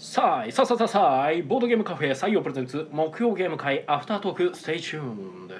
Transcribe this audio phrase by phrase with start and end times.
[0.00, 5.50] さあさあさあさあボードゲームカフェ採用 presents 木曜ゲーム会アフタートーク stay tuned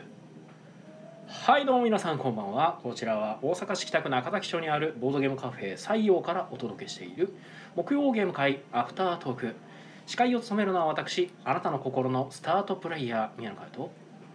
[1.26, 2.78] はいどうも皆さんこんばんは。
[2.84, 7.34] こちらは大阪市北区中崎町にあるボードゲームカフェ採用からお届けしている
[7.74, 9.56] 木曜ゲーム会アフタートーク。
[10.06, 13.88] 司会を務めるのは私あなたの心のスタートプレイヤー宮野海斗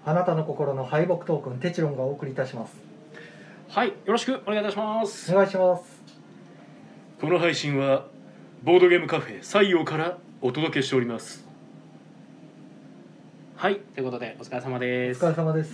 [0.03, 2.75] あなたの心の敗北トークンテチロンがお送りいたします。
[3.69, 5.31] はいよろしくお願いいたします。
[5.31, 6.03] お願いします。
[7.21, 8.11] この配信は
[8.63, 11.45] ボードゲームカフェ採用からお届けしております。
[13.57, 15.21] はいということでお疲れ様おです。
[15.21, 15.73] 疲れ様です。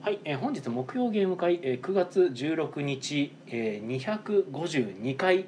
[0.00, 4.00] はい、えー本日木曜ゲーム会、えー9月16日、えー、
[4.52, 5.46] 252回、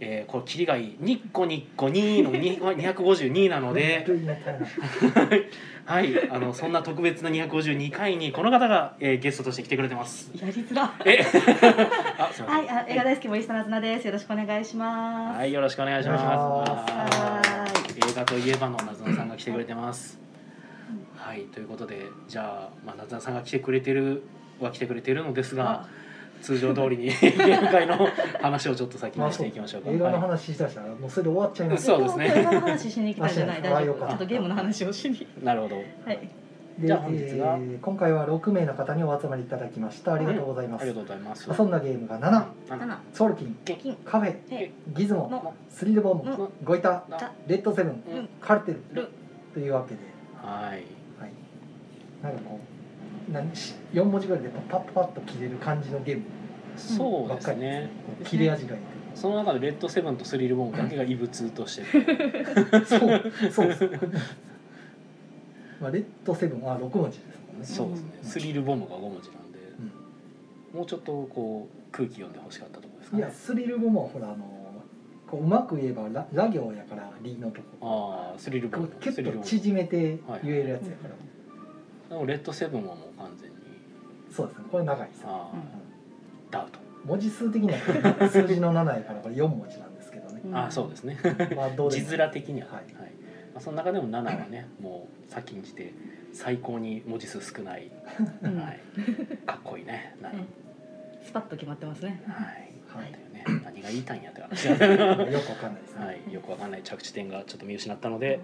[0.00, 0.96] えー、これ切りがいい。
[1.00, 2.60] ニッコニッコ2の2
[2.94, 4.06] 252なので
[5.84, 10.30] はいあのそんな特別な252回にこの方が、えーゲストとして来てくれてます。
[10.40, 10.94] やりづら。
[11.04, 11.18] え
[12.18, 12.46] あすいません。
[12.46, 14.06] はい、あ映画大好き森下なずなです。
[14.06, 15.38] よろしくお願いします。
[15.38, 16.82] はいよろしくお願いします。
[17.96, 20.20] 映画といえばのなずなさんが来てくれてます。
[21.16, 24.22] はいということでじゃあ、まあ、なずなさんが来てくれてる
[24.60, 25.88] は来てくれてるのですがあ
[26.42, 27.96] 通常通りにゲーム会の
[28.40, 29.90] 話をちょっと先にしていきましょうか。
[29.90, 33.58] 映画のは話したらもうそれで終わっちゃいますそうですね映画の話しに来たんじゃない。
[33.58, 34.06] あ大丈夫。
[34.06, 35.16] ちょっとゲームの話をしに。
[35.16, 35.76] い、なるほど。
[35.76, 36.28] はい。
[36.78, 41.50] で、じゃあ本日はえー今回は6名の方にお集まりいただきましたありがとうございます、ありがとうございます。
[41.50, 42.26] 遊んだゲームが7
[42.70, 43.00] あ七。
[43.12, 43.96] ソウルキン金。
[44.04, 44.70] カフェえ。
[44.96, 45.54] ギズモの。
[45.68, 47.32] スリルボムのゴイタた。
[47.46, 49.08] レッドセブンうんカルテルる。
[49.52, 50.00] というわけで
[50.40, 50.84] はい。
[51.20, 51.32] はい
[52.22, 52.77] なんかこう
[53.32, 56.22] 何し4文字ぐらいでパッパッパッと切れる感じのゲーム
[56.76, 57.90] そうですね。
[58.24, 58.80] 切れ味がいい
[59.14, 62.84] その中でレッドセブンとスリルボムだけが異物として て。
[62.84, 63.90] そうそうです
[65.80, 68.10] まあレッドセブンは6文字ですもんねそうですね。
[68.22, 69.58] スリルボムが5文字なんで、
[70.74, 73.30] もうちょっとこう空気読んでほしかったところですかねいや。
[73.32, 74.36] スリルボムはほらあの
[75.26, 79.02] こううまく言えばララ行やからリのとこああ、スリルボムこう。
[79.02, 79.44] キュッとスリルボム。
[79.44, 81.14] 縮めて言えるやつやから、
[82.08, 83.56] でもレッドセブンはもう完全に。
[84.30, 84.64] そうですね。
[84.70, 85.20] これ長いです。
[85.22, 85.56] よああ、
[86.50, 86.78] ダウト。
[87.04, 87.78] 文字数的には
[88.28, 91.16] 数字の7やからこれ4文字なんですけどね、ああ、そうですね。
[91.56, 92.84] まあどうで字も面的には、ははい。
[92.84, 93.00] いま
[93.56, 95.92] あ、その中でも7はねもう先んじて
[96.32, 97.90] 最高に文字数少ない、
[98.42, 98.58] うん。
[98.58, 98.80] はい、
[99.46, 100.14] かっこいいね。
[100.20, 100.46] 7、うん。
[101.24, 102.22] スパッと決まってますね。
[102.26, 103.10] はい、はい。
[103.10, 103.44] なんだよね。
[103.64, 104.68] 何が言いたいんやって話。
[104.68, 108.40] よくわかんないですね、はい、よくわかんない着地点がちょっと見失ったので、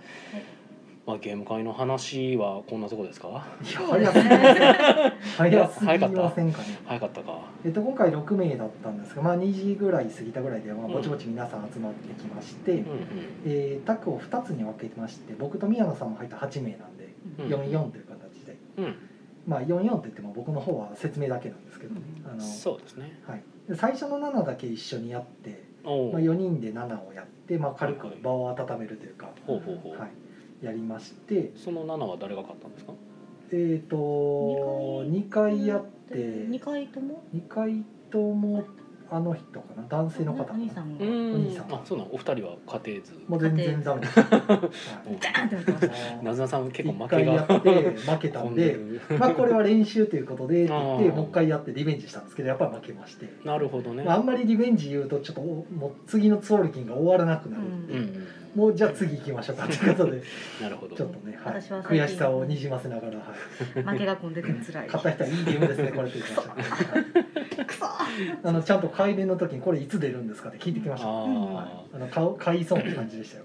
[1.07, 3.47] まあ、ゲーム会の話はこんなとこですか？
[3.63, 3.67] い
[4.01, 5.13] やぎすね。
[5.37, 6.79] 早すぎませんかね？
[6.87, 7.21] 早かった。
[7.23, 12.87] かえっと、今回6名だったんですが、まあ、2時ぐらい過ぎたぐらいで、まあ、ぼちぼち皆さん集まってきまして、うんうん。
[13.45, 17.47] えータッグを2つに分けてまして僕と宮野さんも入った8名なんで、うん。
[17.49, 18.95] 44という形で、うん。
[19.47, 22.31] まあ、44といっても僕の方は説明だけなんですけど、うん。
[22.31, 23.21] あのそうですね。
[23.27, 30.11] はい、で最初の7だけ一緒にやって、まあ、4人で7をやって、まあ、軽く場を温めるというか、ほうほうほう、はい、
[30.65, 31.53] やりまして。
[31.57, 32.93] その7は誰が勝ったんですか？
[33.53, 36.17] えっ、と2回やって
[36.49, 38.65] 二回とも？2回とも
[39.11, 39.87] あの人かな？
[39.87, 41.05] 男性の方お兄さんが。
[41.05, 41.33] ううん。
[41.33, 41.73] ん兄さん。
[41.73, 42.11] あそうなの。
[42.13, 44.29] お二人は家庭図もう全然ダメです、はい。
[44.29, 44.55] ダー
[45.57, 45.91] ンって
[46.25, 47.43] なずなさん結構一負けが。
[47.47, 48.79] 回やって負けたんで
[49.19, 60.23] まあこれは練習ということでって言ってもう一回やってリベンジしたんですけどやっぱり負けまして、なるほどね、まあ、あんまりリベンジ言うとちょっとおもう次のツオルキンが終わらなくなる、うんうんうんもうじゃあ次行きましょうかということで
[60.63, 60.97] なるほど。
[60.97, 63.25] ちょっとね、はい、私は悔しさをにじませながら、は
[63.77, 64.87] い、 負けが込んでて辛い。
[64.87, 67.87] 勝った人はいいゲームですねこれって言ってましたくそ。
[67.87, 71.09] あのちゃんと帰りの時にこれいつ出るんですかって聞いてきました。
[71.09, 73.45] ああの買う買いそうな感じでしたよ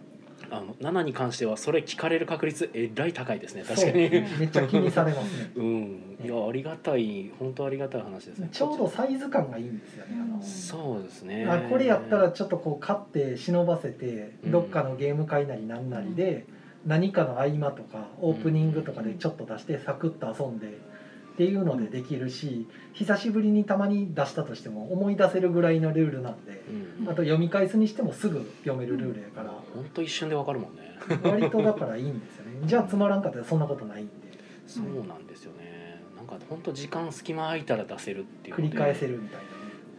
[0.52, 3.64] ああの7に関してはそれ聞かれる確率えらい高いですね。
[3.64, 3.94] 確かに。
[3.94, 5.52] めっちゃ気にされますね。
[5.58, 6.18] うん。
[6.24, 8.50] いやありがたい本当ありがたい話ですね。
[8.52, 10.18] ちょうどサイズ感がいいんですよね。
[10.22, 11.46] あのそうですね。
[11.46, 14.52] あこれやったらちょっとこう買って忍ばせてうん。
[14.52, 16.46] どっかのゲーム会なりなんなりで
[16.86, 20.78] 何かの合間とかオープニングとかでちょっと出してサクッと遊んで
[21.40, 26.62] っていうのでできるし久しぶりにたまに出したとしても思い出せるぐらいのルールなんで
[27.00, 27.10] うん。
[27.10, 31.00] あと読み返すにしてもすぐ読めるルールやから本当一瞬でわかるもんね。
[31.24, 32.60] 割とだからいいんですよね。
[32.68, 34.12] じゃあつまらんかったらそんなことないんで。
[34.68, 36.04] そうなんですよね。
[36.18, 39.46] なんか本当時間隙間空いたら出せるっていう繰り返せるみたいなね。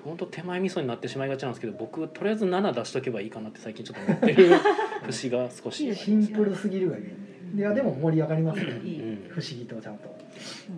[0.05, 4.51] 本当手前味噌になってしまいがちなんですけど僕とりあえず7出しとけばいいかなって最近ちょっと思ってる
[5.09, 5.97] 節が少し。
[5.97, 7.63] シンプルすぎるがゆえにね。
[7.63, 8.67] いやでも盛り上がりますね。
[8.67, 9.29] うん。
[9.31, 10.20] 不思議とちゃんと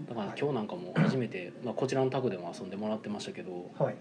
[0.08, 3.94] だから今日なんかも初めて、まあ、こちらのタグでも遊んでもらってましたけど、はい。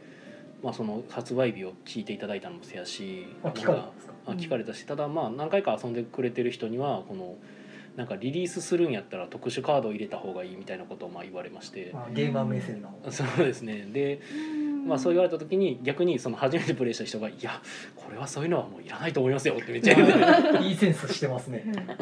[0.64, 7.36] まあ、その発売日を聞いていただいたのもせやしあ聞かれたしただまあ何回か遊んでくれてる人にはこの
[7.96, 11.92] なんかリリースするんやったら特殊カードを入れた方がいいみたいなことをまあ言われまして。
[11.94, 12.96] あゲーマー目線の。
[13.10, 13.88] そうですね。
[13.92, 14.22] で
[14.86, 17.62] まあ、そう言われた時に逆にその初めてプレイした人が「いや
[17.96, 20.58] これはそういうのはもういらないと思いますよ」ってめっちゃ言う。
[20.58, 21.64] て いいセンスしてますね。
[21.68, 21.76] うん。
[21.76, 21.98] はい。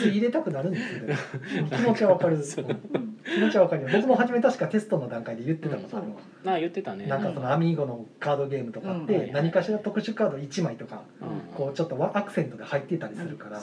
[0.00, 1.02] つい入れたくなるんですよ。
[1.06, 1.16] ね。
[1.70, 2.38] 気持ちはわかる。
[2.42, 3.82] 気持ちはわかる。
[3.82, 3.88] よ。
[3.92, 6.16] 僕も初め確かテストの段階で言ってたことあるわ。
[6.46, 7.06] ああ言ってたね。
[7.06, 9.06] なんかそのアミーゴのカードゲームとかっうん。
[9.06, 11.54] て何かしら特殊カード1枚とかうん。
[11.54, 13.60] こうちょっとワアクセントで入ってたりするから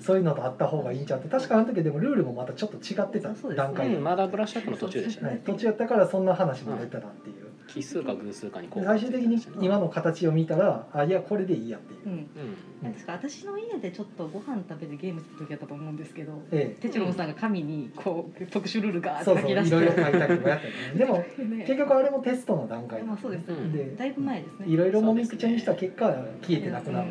[0.00, 5.28] そういうのとあった方がいいんちゃうって確かあの時でもルールもまたちょっと違ってた段階でうん、まだブラッシュアップの途中でしたね。
[5.28, 12.00] はい、途中やったからそんな話も出たなっていう奇数か偶数かに最終的に今の形を見たらあいやこれでいいやっていう。
[12.06, 12.12] う、ん。
[12.12, 12.92] うん。
[12.92, 26.06] 確か私の家でちょっとご飯食べてゲームした時やったと思うんですけどえテチロンさんが紙にこう特殊ルールがえ、そうそうい書き出してろいろ書いたりとかやったりねでもね結局あれもテストの段階まあそうですねうんでだいぶ前ですねいろいろもみくちゃにした結果
[26.42, 27.10] 消えてなくなって、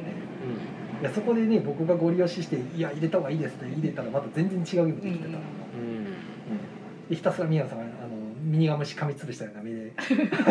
[1.02, 5.40] いやそこでね僕がご利用しして「いや入れた方がいいです」って入れたらまた全然違うゲームできてたうんうん
[7.10, 7.86] でひたすら宮野さんが
[8.42, 9.92] ミニガムシ噛みつぶしたような目で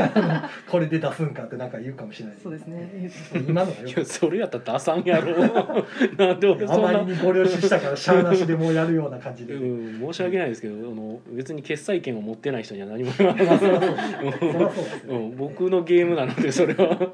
[0.69, 2.37] これで出すんかってなんか言うかもしれない。
[2.43, 3.11] そうですね。
[3.49, 5.37] 今のがよいやそれやったらダサんやろ。
[6.17, 6.93] なんで俺あそんな。
[6.93, 17.13] まりにご了承したからシャアなしでもうやるような感じで、うん、申し訳ないですけどあの別に決済権を持ってない人には何もまあそりゃそうですそりゃそうですよ、うん、僕のゲームなのでそれは、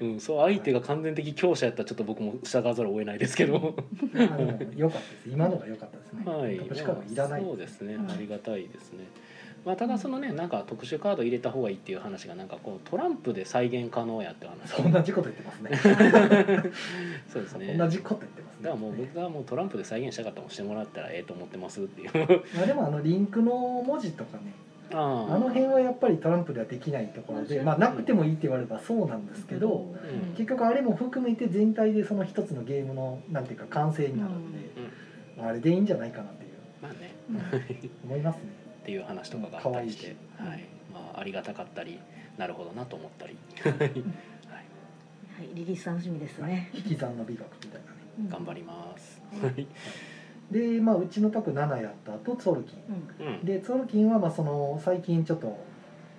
[0.00, 3.74] うん、そう相手が完全的強者やったらちょっと僕も従わざるを得ないですけど。
[4.76, 5.28] 良かったです。
[5.30, 6.58] 今のが良かったですね、はい。
[6.58, 7.42] 特殊カードいらない。
[7.42, 7.94] そうですね。
[7.94, 9.04] うんありがたいですね、
[9.64, 16.72] まあ、ただそのねなんか特殊カード入れた方がいいっていう話がなんかこうトランプで再現可能やって話同じこと言ってますね。
[17.28, 17.76] そうですね。
[17.76, 18.62] 同じこと言ってますね。
[18.62, 22.10] だからもう僕がもうトランプで再現したかったら押してもらったらええと思ってますっていう。
[22.56, 24.52] まあでもあのリンクの文字とかね
[24.92, 25.38] ああ。
[25.38, 30.34] の辺はやっぱりトランプではできないところで、まあ、なくてもいいって言われればそうなんですけど、うん。
[30.34, 34.58] 結局あれも含めて全体でその一つのゲームのなんていうか完成になるんで、
[35.40, 36.50] あれでいいんじゃないかなっていう。
[36.82, 37.14] まあね。
[37.30, 38.08] うん。
[38.10, 38.57] 思いますね。
[38.88, 40.64] っていう話とかがあったりして、はい。
[40.94, 42.00] まあ、ありがたかったり
[42.38, 43.92] なるほどなと思ったり、はい、はい。
[45.52, 46.70] リリース楽しみですね。
[46.72, 48.30] 引き算の美学みたいなね。
[48.30, 49.20] 頑張ります。
[49.34, 49.66] うんはい。
[50.50, 52.78] で、まあ、うちの卓7やった後ツォルキン。
[53.20, 53.26] うん。
[53.26, 53.44] うん。
[53.44, 55.58] でツォルキンはまあその最近ちょっと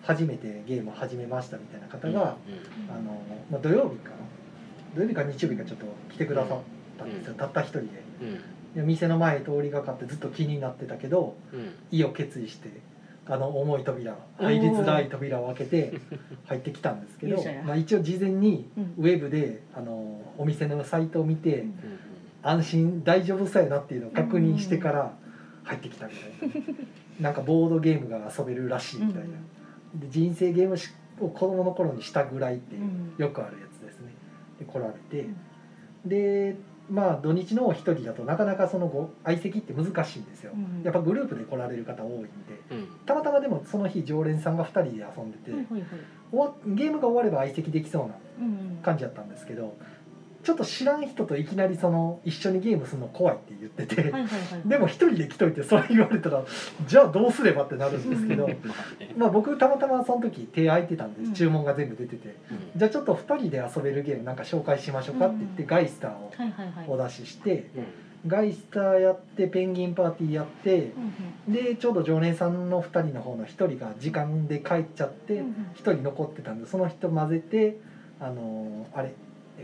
[0.03, 2.37] 初めてゲームを始めましたみたいな方が、
[2.87, 3.19] あの
[3.49, 4.17] まあ、土曜日かな。
[4.95, 6.59] 土曜日か日曜日かちょっと来てくださっ
[6.99, 7.87] たんですよ、たった一人で。
[8.75, 11.73] 店の前通りがかってずっと気になってたけどうん。
[11.91, 12.69] 意を決意して
[13.25, 15.93] あの重い扉入りづらい扉を開けて
[16.45, 18.93] 入ってきたんですけどまあ、一応事前にうん。
[18.97, 21.73] ウェブであのお店のサイトを見てうん。
[22.41, 25.13] 安心大丈夫そうやなっていうのを確認してから
[25.63, 26.65] 入ってきたみたいな。
[27.19, 29.29] なんかボードゲームが遊べるらしいみたいな。
[29.95, 30.89] で人生ゲームし
[31.19, 33.13] を子供の頃にしたぐらいっていううん。
[33.17, 34.13] よくあるやつですね。
[34.57, 35.27] で来られて。
[36.05, 36.55] で
[36.89, 40.51] まあ土日の一人だとなかなかそのご相席って難しいんですよ。
[40.53, 40.83] うん。
[40.83, 42.29] やっぱグループで来られる方多いんで。
[42.71, 42.87] うん。
[43.05, 46.75] たまたまでもその日常連さんが2人で遊んでてはいはいはい。
[46.75, 48.79] ゲームが終われば相席できそうなうん。
[48.81, 49.75] 感じだったんですけど
[50.41, 54.31] ちょっと知らん人といきなりその一緒にゲームするの怖いって言ってて、はいはいはい。
[54.67, 56.43] でも一人で来といてそれ言われたら
[56.87, 58.49] じゃあどうすればってなるんですけど
[59.17, 61.31] まあ僕たまたまその時手空いてたんうん。
[61.31, 62.79] で注文が全部出てて、うん。
[62.79, 65.67] じゃあちょっと2人で遊べるゲームなんか紹介しましょうかって言って、うん。
[65.67, 66.11] ガイスター
[66.87, 67.85] をお出ししてうん。
[68.27, 70.91] ガイスターやってペンギンパーティーやって
[71.47, 75.53] うんでちょうど常連さんの2人の方の1人が時間で帰っちゃってうんうん。
[75.75, 77.77] 1人残ってたんでその人混ぜて
[78.21, 79.13] あのーあれ、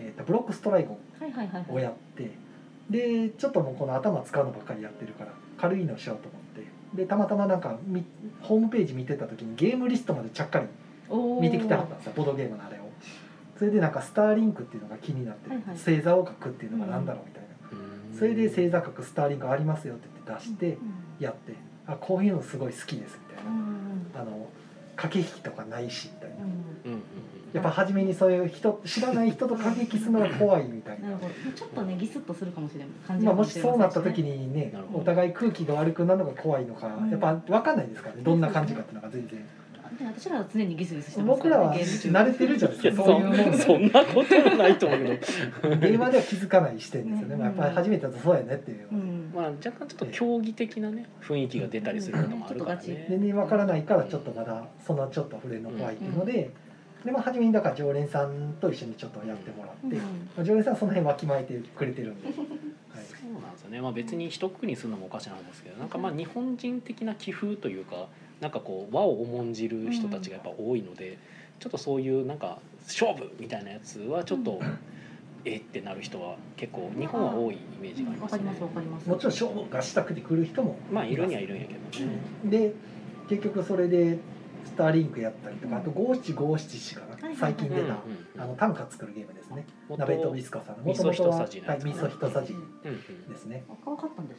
[0.05, 2.31] えーとブロックストライゴはいはいはいンをやって
[2.89, 6.45] でちょっともうこの頭使うのばっかりやってるから軽いのしようと思って。
[6.95, 8.05] でたまたまなんかみ
[8.41, 10.67] ホームページ見てた時にゲームリストまでちゃっかり
[11.41, 12.85] 見てきてはったんですよボードゲームのあれを。
[13.57, 15.77] それでなんかスターリンクっていうのが気になって、はいはい。
[15.77, 17.49] 星座を書くっていうのが何だろうみたいな、
[18.11, 18.17] うん。
[18.17, 21.53] それで星座書くスターリンクありますよって言って出してうんやって、
[21.87, 24.47] あこういうのすごい好きですみたいうんな、あの
[24.95, 27.01] 駆け引きとかないしみたいな、うんうんうん
[27.55, 31.07] やっぱ初めにそういう人知らない人と駆け引きするのが怖いみたいな。
[31.07, 37.09] なるほどちょっとねギスッとするかもしれない感じまあ、もしそうなった時にねお互い空気が悪くなるのが怖いのか、うん。
[37.09, 39.39] やっぱ分かんないですからねどんな感じかっていうのが全然。
[39.97, 41.41] で私らは常にギスギスしてます。
[41.41, 45.75] から僕らは慣れてるじゃないですかそういうそそんなこともないと思うけど。
[45.77, 47.39] 電話では気づかない視点ですよね、うん。
[47.39, 49.31] まあ、やっぱり初めてだとそうやねっていう、うん。
[49.33, 52.87] まあ若干ちょっと競技的なね雰囲気が出たりすることもあるからうん。
[52.87, 56.51] ね全然分からないからちょっとまだそんなちょっと触れるの怖いっていうので、
[57.05, 68.07] でまあ初めにだから常連さんと一緒にちょっとやってもらって、常連さんはその辺わきまえてくれてるんで、 はい、そうなんですよね、まあ、別に一括りにするのもおかしなんですけどなんかまあ日本人的な気風というか
[68.41, 71.17] なんかこう和を重んじる人たちがやっぱ多いので、
[71.59, 74.59] ちょっとそういうなんか勝負みたいなやつはちょっと、
[75.45, 78.37] えってなる人は結構日本は多いイメージがありますね。
[78.39, 79.09] わかりますわかります。
[79.09, 82.73] もちろん勝負がしたくて来る人もまあいるにはいるんやけどね、で
[83.29, 84.17] 結局それでス
[84.75, 87.95] ターリンクやったりとかあと五七五七四かな最近出たうんうん
[88.37, 89.65] あの短歌作るゲームですね。
[89.89, 92.53] 元鍋とビスコさん味噌一さじのはい味噌一さじ
[93.29, 93.63] ですね。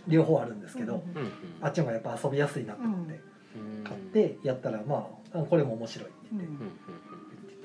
[0.06, 1.32] 両方あるんですけどうんうんうん。
[1.60, 3.20] あっちの方がやっぱ遊びやすいなと思って
[3.78, 3.84] うん。
[3.84, 6.54] 買ってやったらまああこれも面白いってうん言って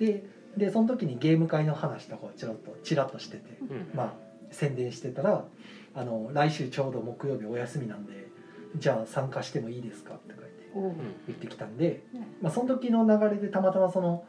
[0.06, 0.08] うん。
[0.08, 0.26] 言って
[0.58, 3.44] でその時にゲーム会の話とかをちょろっとちらっとしてて
[3.96, 4.14] まあ
[4.52, 5.46] 宣伝してたら
[5.96, 8.28] あの「来週ちょうど木曜日お休みなんで
[8.78, 10.51] じゃあ参加してもいいですか?」って書いておう
[11.28, 14.26] 言ってきたんで、ねまあ、その時の流れでたまたまその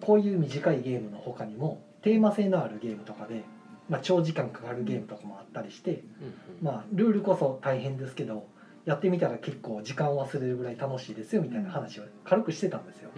[0.00, 3.44] こういう短いゲームの他にもテーマ性のあるゲームとかで、
[3.88, 6.04] まあ、長時間かかるゲームとかもあったりして、うん。
[6.62, 8.46] まあ、ルールこそ大変ですけど
[8.84, 13.10] やってみたら結構時間を忘れるぐらい楽しいですよみたいな話を軽くしてたんですよ。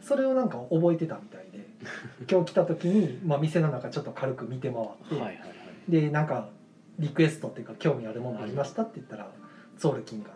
[0.00, 1.66] それをなんか覚えてたみたいで
[2.30, 4.86] 今日来た時に、まあ、店の中ちょっと軽く見て回っ
[5.88, 6.48] て、でなんか
[6.98, 9.28] リクエストっていうか興味あるものありましたって言ったら
[9.78, 10.30] ツォールキンが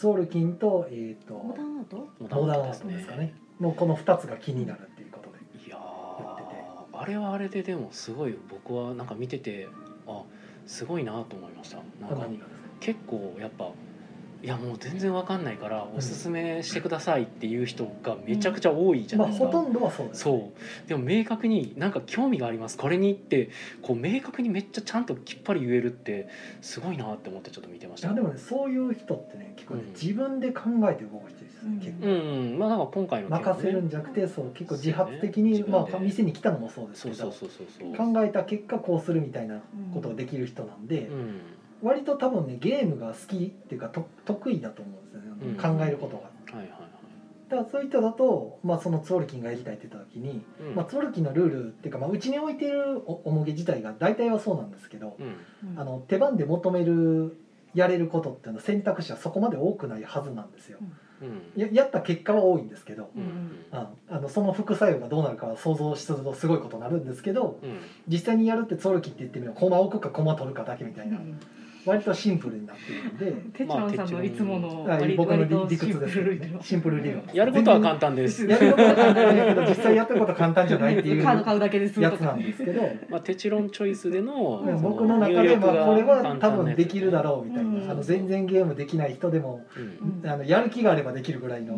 [0.00, 2.08] んツォールキンと,、えー、とモダンアート？
[2.18, 3.34] モダンアートですかね。
[3.60, 5.76] のこの2つが気になるっていうことでいや
[6.18, 6.48] 言ってて。
[6.92, 9.68] ーあれはあれででもすごい僕はなんか見てて
[10.06, 10.22] あ
[10.66, 11.76] すごいなと思いました。
[12.00, 12.44] なんか何がですか？
[12.80, 13.70] 結構やっぱ
[14.42, 20.50] いやもう全然わかんないからおすすめしてくださいっていう人がめちゃくちゃ多いじゃまあないですか、ほとんどはそうです、そ
[20.86, 20.88] う。
[20.88, 22.78] でも明確になんか興味があります。
[22.78, 23.50] これにって
[23.82, 26.28] こう明確にめっちゃちゃんときっぱり言えるって
[26.62, 28.08] すごいなって思ってちょっと見てました。
[28.08, 29.92] いやでもねそういう人ってね結構ね、うん。
[29.92, 31.78] 自分で考えて動く人ですよね、うん。
[31.80, 32.58] 結構、うんうん。
[32.58, 33.36] まあなんか今回のね。
[33.36, 35.64] 任せるんじゃなくてそう結構自発的に、ね。
[35.68, 38.12] まあ店に来たのもそうですけどそうそうそうそうそう。
[38.14, 39.60] 考えた結果こうするみたいな
[39.92, 41.40] ことができる人なんで、うん
[41.82, 45.78] 割と多分ねゲームが好きっていうかと得意だと思うんですよね、うん。
[45.78, 46.24] 考えることが。
[46.58, 46.90] はいはいはい。
[47.48, 50.74] だからそういう人だと、まあ、そのツォールキンがやりたいって言った時に、うん。
[50.76, 55.78] まあ、ツォールキンのルールっていうか、まあ、うちに置いてるおおもげ自体が大体はそうなんですけど、うん。
[55.78, 57.36] あの手番で求める
[57.74, 60.78] やれることっていうのは選択肢はそこまで多くないはずなんですよ。
[61.22, 61.60] うん。
[61.60, 63.64] ややった結果は多いんですけど、うん。
[63.72, 67.80] ああのその副作用がどうなるかは想像するとすごいことになるんですけどうん。
[68.06, 71.40] 実際にやるってツォールキンって言ってみれば駒置くか駒取るかだけみたいな、うん
[71.86, 73.32] 割とシンプルになってるんで。
[73.52, 76.14] テチロンさんのいつものはい割僕の理屈です。
[76.14, 78.46] けどシンプルねシンプル理論やることは簡単です。
[78.46, 82.82] やることは簡単だけど実際やったこと簡単じゃないっていうカード買うだけですやつなんですけど。
[83.08, 87.86] まあテチロンチョイスでのうん僕の中でまあこれは多分できるだろろうみたいうん。
[87.86, 89.64] なあの全然ゲームできない人でも
[90.24, 91.76] あのやる気があればできるぐらいのう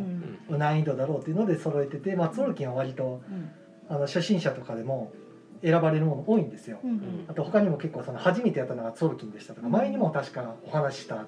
[0.57, 0.59] ん。
[0.59, 3.51] 難易度だろうっていうので揃えてて、まあ、ツォルキンは割とうん。
[3.89, 5.13] あの初心者とかでも
[5.63, 6.79] 選ばれるもの多いんですよ。
[6.85, 11.25] うんあと他にも結構その初めてやったのがツォルキンでしたとか前にも確かお話しした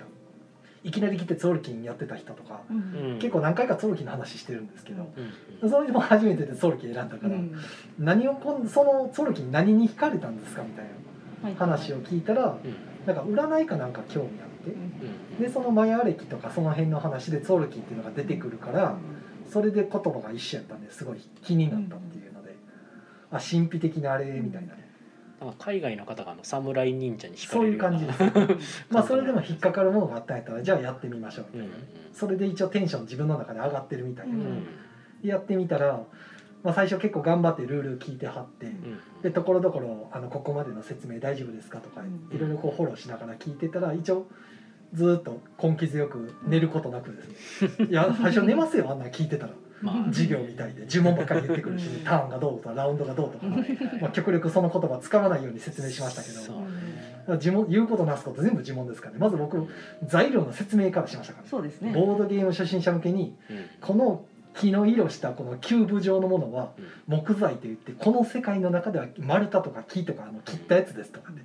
[0.82, 2.76] いきなり来てツォルキンやってた人とかうん
[3.12, 3.18] うん。
[3.18, 5.06] 結構何回かツォルキンの話してるんですけど
[5.62, 7.52] うんそれでも初めてでツォルキン選んだからうん
[7.98, 10.84] 何をこんそのツォルキン何に惹かれたんですかみたい
[11.42, 12.74] なはい話を聞いたらうん。
[13.06, 18.96] なんか占いかなんか興味あってうんでそのマヤ歴とかその辺の話でツォルキンっていうのが出てくるから
[19.48, 22.32] それで言葉が一緒やったんですごい気になったっていう
[23.36, 24.74] あ神秘的なあれみたいな。
[24.74, 24.84] ね
[25.40, 28.86] なんか海外の方があの侍忍者に惹かそういうれるような感じです。
[28.88, 34.34] まあそれでも引っかかるものがあったんやったらじゃあやってみましょうみうんたいなそれで一応テンション自分の中で上がってるみたいな。
[34.34, 34.66] うん
[35.22, 36.02] やってみたら、
[36.62, 42.36] まあ、最初結構頑張ってルール聞いてはってうんでところどころあのここまでの説明大丈夫ですかとかうん。
[42.36, 44.26] いろいろこうフォローしながら聞いてたら一応
[44.92, 47.22] ずーっと根気強く寝ることなくで
[47.60, 47.86] すね。
[47.90, 49.52] いや最初寝ますよあんなん聞いてたら
[49.84, 52.04] まあ 授業みたいで呪文ばっかり言ってくるしうん。
[52.04, 53.52] ターンがどうとかラウンドがどうとか、うん。
[54.00, 57.36] まあ、極力その言葉使わないように説明しましたけど。
[57.36, 59.18] 呪文言うことなすこと全部呪文ですからね。
[59.20, 59.66] まず僕
[60.06, 61.92] 材料の説明からしましたから、そうですね。
[61.92, 63.56] ボードゲーム初心者向けにうん。
[63.80, 64.24] この
[64.54, 66.80] 木の色したこのキューブ状のものはう
[67.12, 67.18] ん。
[67.18, 71.44] 木材といってこの世界の中では丸太とか木とかあの切ったやつですとかね。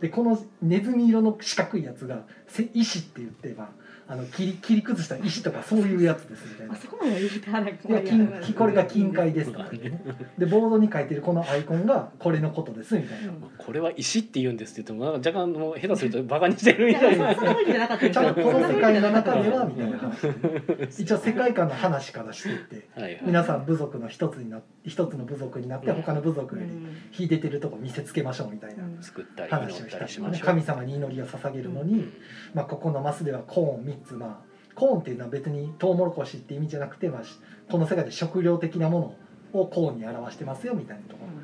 [0.00, 3.68] でこのネズミ色の四角いやつがせ石って言ってばあ
[4.16, 6.74] の切り切り崩した石とかそういうやつですみたいな。
[6.74, 6.76] あ。
[6.76, 10.00] そこまで言ってはないいや金きこれが金塊ですとか言ってね。
[10.38, 13.32] でボードに書いてるこのアイコンがこれのことですみたいな。
[13.58, 23.22] これは石って言うんですって言ってもなんか若干もう下手するとバカにしてるみいたいなんな意味じゃなかったんですよちゃんとこの世界の中ではみたいな話一応世界観の話からしていってはいはい。
[23.24, 25.96] 皆さん部族の一つにな一つの部族になってうん。
[26.02, 26.96] 他の部族よりうん。
[27.12, 32.08] 秀でてるとこ見せつけましょうみたいなうん作ったり話をしたたり神様に祈りを捧げるのに、
[32.52, 37.38] まあ、ここのマスではコーン3つまあコーンっていうのは別にトウモロコシって意味じゃなくて、まあ、し
[37.70, 39.16] この世界で食料的なも
[39.52, 41.34] のをコーンに表してますよみたいなところ。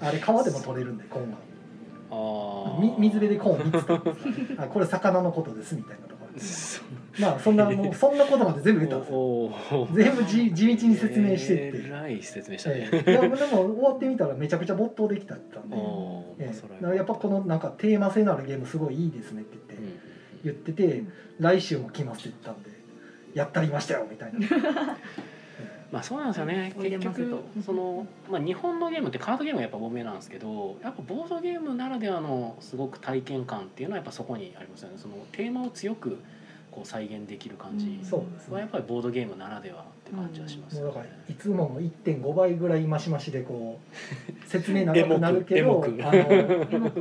[0.06, 1.38] あれ川でも取れるんでコーンは
[2.08, 6.40] ああみ水辺でコーン3つ あこれ魚のことですみたいなところ。
[6.40, 6.82] そ
[7.18, 9.88] まあそんなもう そんなことまで全部言ったんですよ。
[9.92, 12.88] 全部じ地道に説明してって、えらい説明したね。
[12.92, 13.10] ええ。
[13.10, 15.80] いやでも終わってみたらめちゃくちゃ没頭できたってたんで、え
[16.40, 16.80] えまあそれは。
[16.80, 19.85] だからやっぱこのなんかテーマ性のあるゲームすごいいいですねって言って、うん
[20.46, 21.04] 言ってて、
[21.38, 22.70] 来週も来ますって言ったんで
[23.34, 24.38] やったりましたよみたいな。
[25.92, 26.74] まあそうなんですよね。
[26.76, 34.94] 結局その、まあ、日本のゲームってカードゲームがやっぱ多めなんですけどやっぱボードゲームならではのすごく体験感っていうのはやっぱそこにありますよね。
[34.98, 36.18] そのテーマを強く
[36.70, 38.04] こう再現できる感じうん。
[38.04, 38.54] そうですね。
[38.54, 45.84] はやっぱりボードゲームならではって感じはしますもうだからいつもの1.5倍ぐらいマシマシでこう 説明長くなるけエど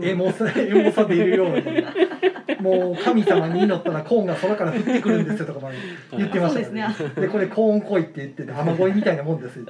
[0.01, 1.63] エモさエモさ出るように
[2.65, 5.77] もう神様に祈ったらコーンが空から降ってくるんですよとかまで
[6.17, 6.87] 言ってましたよね。
[7.15, 9.65] でこれコーン来いって言ってて雨乞いみたいなもんですよっ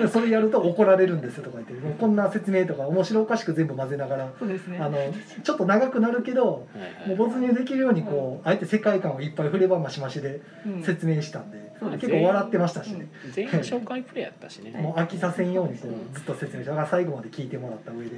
[0.00, 4.78] てそれやると怒られるんですよとか言ってもうこんな説明とか面白おかしく全部混ぜながらそうですね。
[4.78, 4.98] あの
[5.42, 6.66] ちょっと長くなるけど
[7.06, 10.82] もう没入できるようにこうあえて世界観をいっぱい振ればマシマシでうん。
[10.82, 13.08] 説明したんで結構笑ってましたしね。
[13.32, 18.16] 全員紹介プレイやったしね、はいもう飽きさせんようにこうずっと説明してだから最後まで聞いてもらった上で。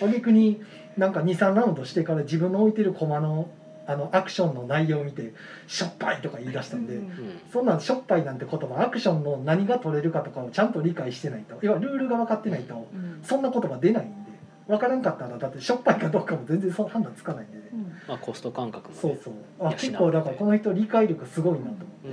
[0.00, 0.08] はい。
[0.08, 0.62] 挙句に
[0.96, 3.48] なんか23ラウンドしてから自分の置いてる駒の
[3.86, 5.34] あのアクションの内容を見て
[5.66, 7.04] 「しょっぱい」とか言い出したんで、うん。
[7.04, 7.12] うん
[7.52, 13.20] そんなんしょっぱいなんて言葉アクションの何が取れるかとかをちゃんと理解してないと要はルールが分かってないとうん。
[13.22, 14.32] そんな言葉出ないんで
[14.66, 17.58] 分からんかったらだってしょっぱいかどうかも全然そう判断つかないんで。
[17.58, 17.82] ね、うん。
[18.08, 19.34] まあコスト感覚もねそうそう。
[19.60, 22.08] あ結構だからこの人理解力すごいなと思って、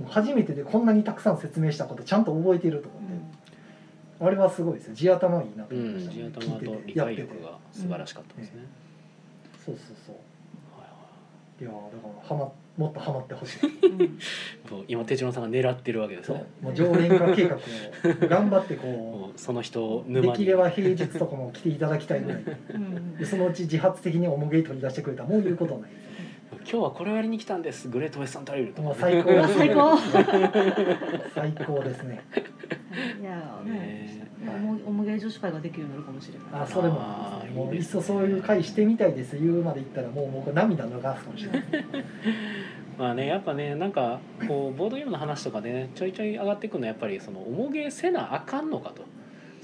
[0.00, 0.06] うん。
[0.06, 5.82] 初めてでこんなにたくさん説明したことちゃんと覚えてると思って、あれはすごいですよ地頭いいなとうん。
[5.82, 8.66] 思いました、地頭と聞いて理てやってて解力が素晴らしかったですね、
[9.64, 10.16] そうそうそう
[11.64, 13.58] いいやーだからはまもっとハマってほしい。
[14.88, 16.36] 今手島さんが狙ってるわけですそう。
[16.38, 17.60] ねもう常連化計画を
[18.28, 20.32] 頑張ってこもうその人をう沼に。
[20.32, 22.42] できれば平日とかも来ていただきたいぐらい
[22.74, 23.16] うん。
[23.16, 25.90] でそのうち自発的におもげ取り出してくれたらもう言うことない
[26.50, 27.88] 今日はこれをやりに来たんです。
[27.88, 29.98] グレートウェスタントレイルと最高最高。
[31.34, 32.22] 最高ですね。
[33.20, 34.13] いやね
[34.44, 36.62] ねおもおもげ女子会ができるようになるかもしれない。
[36.62, 37.00] あそれも
[37.54, 39.36] もういっそそういう会してみたいです。
[39.38, 41.64] 言うまで言ったらもう僕涙流すかもしれない。
[42.98, 49.02] まあねやっぱねなんかこうボードゲームの話とかでねちょいちょい上がってくるのはやっぱりその重げせなあかんのかと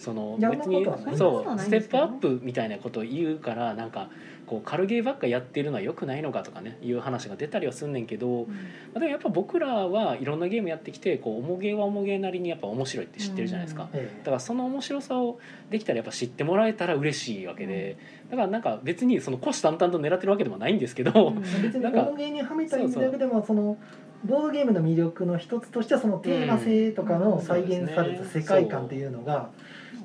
[0.01, 4.09] その別にそうステップアップみたいなことを言うからなんか
[4.47, 13.91] こう軽ゲーばっかやってるのは良くないのかとかねいう話が出たりはすんねんけど、まあでもやっぱ僕らはいろんなゲームやってきてこう重げは重げなりにやっぱ面白いって知ってるじゃないですか。
[13.93, 17.99] だからその面白さをできたらやっぱ知ってもらえたら嬉しいわけで、
[18.31, 21.39] だからなんか別にその虎視眈々と狙ってるわけでもないんですけど、うん。
[21.39, 23.77] え別になんか音源にはめたいんだけでもその
[24.25, 29.51] ボードゲームの魅力の一つとしてはそのテーマ性とかの再現された世界観っていうのが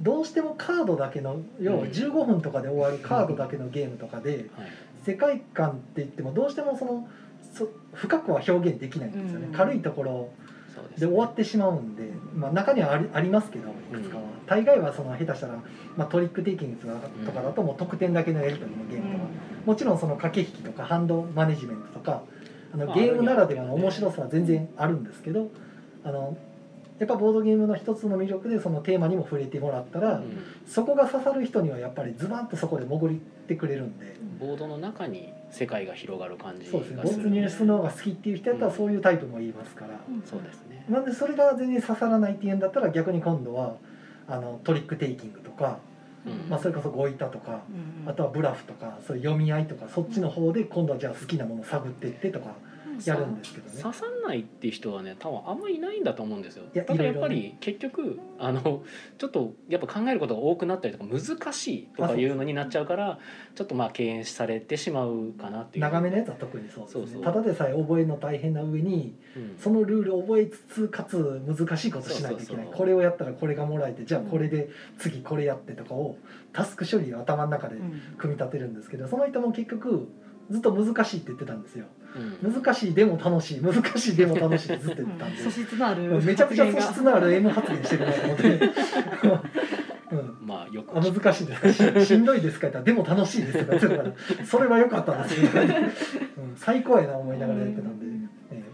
[0.02, 4.68] どうしてもカードだけの要は15分とかで終わるカードだけのゲームとかではい。
[5.06, 7.08] 世界観って言ってもどうしてもその
[7.54, 9.48] そ深くは表現できないんですよね。
[9.48, 9.54] うん。
[9.54, 10.30] 軽いところ
[10.98, 14.24] で終わってしまうんで、まあ、中にはありありますけどいくつかは。
[14.48, 15.62] 大概はその下手したら、
[15.96, 16.78] まあ、トリックテイキング
[17.26, 19.26] とかだともう得点だけのやり取りのゲームとか、
[19.66, 22.24] もちろんその駆け引きとかハンドマネジメントとか
[22.74, 25.50] あのまあゲームならではの面白さは全然あるんですけど
[26.04, 26.38] あの
[27.00, 30.44] やっぱボードゲームの一つの魅力でそのテーマにも触れてもらったら、うん。
[30.66, 33.14] そこが刺さる人にはやっぱりズバッとそこで潜っ
[33.48, 34.16] てくれるんで。
[34.40, 40.86] ボードの中に世界が広がる感じがそうですねする没入するのが好きっていう人やったらそういうタイプもいますから、そうですね。
[40.90, 43.76] なんでそれが全然刺さらないっていうんだったら逆に今度は
[44.28, 45.80] あのトリックテイキングとか、
[46.26, 46.50] うん。
[46.50, 47.62] まあ、それこそゴイタとか、
[48.04, 48.10] うん。
[48.10, 52.56] あとはブラフとかそういう読み合いとかそっちの方で今度はじゃあ好きなものを探っていってとか
[53.06, 53.82] やるんですけどね。
[53.82, 56.64] 刺さんないっていう人はね多分あんまりいないんだと思うんですよ。
[56.66, 58.84] ただやっぱいろいろり結局あの
[59.18, 63.20] ちょっとやっぱ考えることが多くなったりとか難しいとかいうのになっちゃうから
[63.56, 65.84] ちょっとまあ敬遠されてしまうかなっていう。
[65.84, 67.06] 長めのやつは特にそうですね。
[67.06, 67.24] そうそう。
[67.24, 69.56] ただでさえ覚えるの大変な上にうん。
[69.60, 72.64] そのルールを覚えつつかつ難しいことしないといけない。
[72.64, 72.74] そうそうそう。
[72.74, 76.18] これをやったらこれがもらえてじゃあこれで次これやってとかを
[76.54, 78.02] タスク処理を頭の中でうん。
[78.18, 80.08] 組み立てるんですけどその人も結局
[80.50, 81.86] ずっと難しいって言ってたんですよ。
[82.44, 82.54] うん。
[82.54, 83.62] 難しいでも楽しい。
[83.62, 85.42] 難しいでも楽しいってずっと言ってたんで。
[85.42, 88.72] 素質のあるめちゃくちゃ素質のある M 発言してるなと思って、
[90.12, 92.06] うん、まあよくあ難しいです。
[92.06, 95.50] ししんどいですか言ったらでも楽しいですとか言っそれは良かったんですよ、
[96.38, 98.26] うん、最高やな思いながらやってたんで、ええ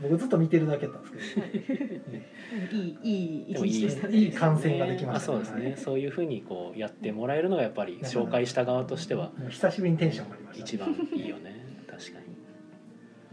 [0.01, 2.27] 僕ずっと見てるだけだったんですけど、え
[2.71, 3.15] いいい
[3.49, 4.17] い一日でしたね。
[4.17, 5.77] いい観戦ができましたあそうですね、はい。
[5.77, 10.63] そういうふうにこうやってもらえるのがやっぱり紹介した側としては久しぶりにテンション上がりました。
[10.63, 11.60] 一番いいよね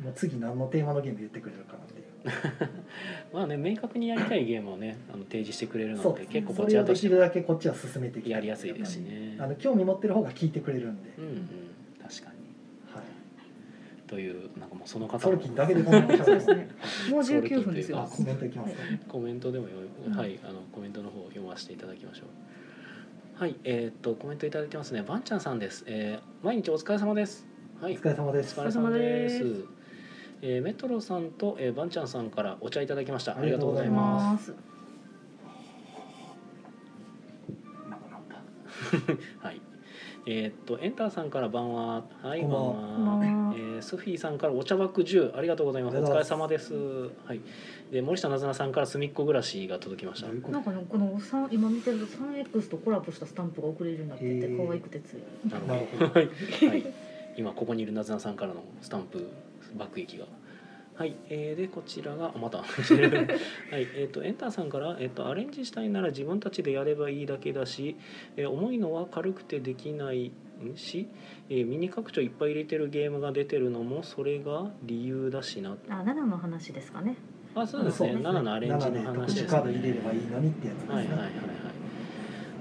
[0.02, 2.08] もう次何のテーマのゲーム言ってくれるかなっていう。
[3.32, 6.18] まあね明確にやりたいゲームをねあの提示してくれるのそう。
[6.18, 9.36] で結構こそれをできるちらとしてもだけこっちは進めてやりやすいですしね。
[9.38, 11.48] あの興味持ってる方が聞いてくれるんで、うんうん
[12.08, 12.36] 確かに。
[12.94, 16.68] はい、というなんかもうその方ソのルキンだけでこんなにそうですね。
[17.10, 18.00] もう19分ですよ。
[18.00, 19.74] あコメントいきますか、コメントでもよ、
[20.06, 20.12] うん。
[20.12, 23.40] はいあのコメントの方を読ませていただきましょう。
[23.40, 25.02] はいえーっとコメントいただいてますね。
[25.02, 27.46] ばんちゃんさんです、えー毎日お疲れ様です。
[27.80, 27.92] はい。
[27.92, 28.58] お疲れ様です。
[28.58, 29.77] お疲れ様です
[30.40, 33.32] えーメトロさんと、えー、バンちゃんさんからお茶いただきました。
[33.32, 34.54] あありがとうございます。
[39.40, 39.60] はい。
[40.26, 42.04] えーっとエンターさんから晩は。
[42.22, 42.72] はいこんばんは。
[43.18, 43.54] 晩は。
[43.56, 45.96] えースフィーさんからお茶バッグ10ありがとうございます。
[45.98, 46.74] お疲れ様です。
[47.24, 47.40] はい。
[47.90, 50.28] で森下なずなさんからすみっこ暮らしが届きました。
[50.28, 55.50] なんかねこの3今見てると 3X とコラボしたスタンプが送れるようになってて可愛くてつい。
[55.50, 56.04] なるなるほど。
[56.12, 56.28] はい、
[56.68, 56.94] はい、
[57.36, 59.26] 今ここにいるなずなさんからのスタンプ
[59.76, 60.26] 爆撃が。
[60.94, 62.58] はい、えー、でこちらがあまた。
[62.64, 67.96] はいえっ、とエンターさんから、えー、とアレンジしたいなら自分たちでやればいいだけだし、
[68.36, 70.76] えー重いのは軽くてできないん？
[70.76, 71.06] し、
[71.48, 75.76] えーミニ拡張いっぱい入れてるゲームが出てるのもそれが理由だしな。
[75.88, 77.14] あ7の話ですかね。
[77.54, 78.14] あそうですね。
[78.16, 81.57] 7のアレンジの7話です殊カード入れれねばいいのにってやつですね、はいはいはいはい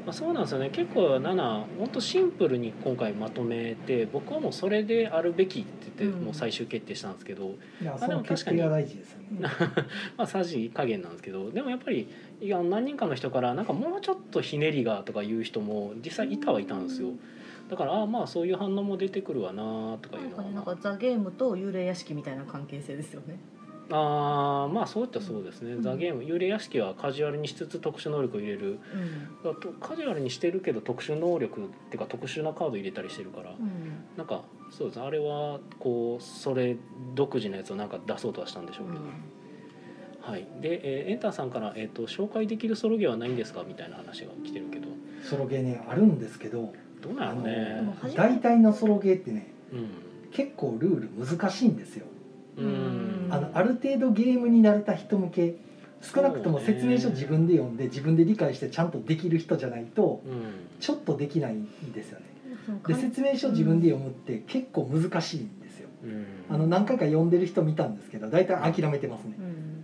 [0.08, 0.70] まあ、そうなんですよね。
[0.70, 6.26] 結構7本当シンプルに今回まとめて僕はもうそれであるべきって言ってうん。
[6.28, 9.50] もう最終決定したんですけど、いやあその決定が大事ですよね。
[10.16, 12.08] まあさじ加減なんですけどでもやっぱり
[12.40, 17.10] いや何人かの人からなんかもうちょっとひねりがとか言う人も実際いたはいたんですよ。
[17.70, 20.44] だからあまあそういう反応も出てくるわなとかいうのは。
[20.52, 23.38] なんかザ・ゲームと幽霊屋敷みたいな関係性ですよね
[23.90, 25.82] あーまあそういったそうですね、うん。
[25.82, 26.24] ザ・ゲーム。
[26.24, 28.80] 幽霊屋敷はカジュアルにしつつ特殊能力を入れる。
[29.44, 29.52] うん。
[29.52, 34.06] あとカジュアルにしてるけど特殊能力っていうか特殊なカード入れたりしてるから、うん。
[34.18, 35.06] なんかそうですね。
[35.06, 36.76] あれはこうそれ
[37.16, 39.00] 独自のやつをなんか出そうとはしたんでしょうけど、
[40.22, 40.48] はい。
[40.62, 44.88] で、えーエンターさんから、えーと「紹介できるソロゲーはないんですか?」みたいな話が来てるけど。
[45.24, 47.82] ソロゲーねあるんですけどどうなあののね
[48.16, 49.76] 大体のソロゲーってねう
[50.32, 52.06] 結構ルール難しいんですよ。
[52.06, 52.17] んうん
[53.30, 55.56] あのある程度ゲームに慣れた人向け
[56.02, 60.68] 少なくとも説明書自分で読んで自分で理解してちゃんとできる人じゃないとうん。
[60.80, 62.26] ちょっとできないんですよね。
[62.86, 65.90] で説明書自分で読むって結構難しいんですよ。
[66.04, 66.26] うん。
[66.50, 69.36] あの何回か読んでる人見たんですけど大体諦めてますね。
[69.40, 69.77] うん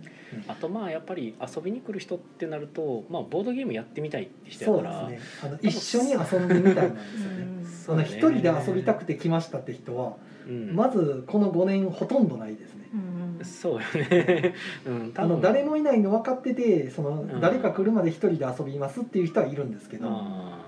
[0.46, 5.20] あとまあやっぱり遊びに来る人ってなると、まあ、ボードゲームやってみたいって人そうでやからすね。
[5.42, 7.46] あの一緒に遊んでみたいなんですよね。
[7.62, 7.66] うん。
[7.66, 10.74] その一人で遊びたくて来ましたって人はうん。
[10.74, 12.88] まずこの5年ほとんどないですね。
[12.92, 14.54] うんそうよね、
[14.86, 17.40] うん、あの誰もいないの分かっててそのうん。
[17.40, 20.60] 誰か来るまで一人で遊びますっていう人はいるんですけど、あ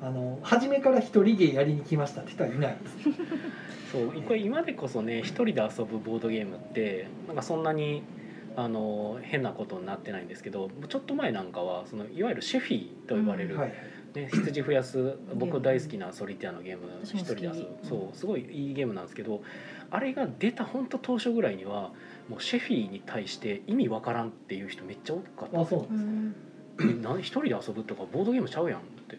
[0.00, 2.76] あの初めから一人芸やりに来ましたって人はいない。
[2.82, 3.08] です。
[3.08, 8.02] ーそうこれ今でこそね一人で遊ぶボードゲームってなんかそんなに
[8.56, 13.78] あの変なことになってないんですけどちょっと前なんかはそのいわゆるシェフィーと呼ばれる、はいはい。
[14.14, 17.58] ね、羊増やす僕大好きなソリティアのゲーム一人で遊ぶ。
[17.82, 17.88] うん。
[17.88, 19.42] そうすごいいいゲームなんですけど
[19.90, 21.92] あれが出た本当当初ぐらいには
[22.28, 25.60] もうシェフィーに対して意味わからんっていう人めっちゃ多かった。
[25.60, 26.34] あそううなんん
[26.80, 29.16] えな一人で遊ぶとかボードゲームちゃうやんって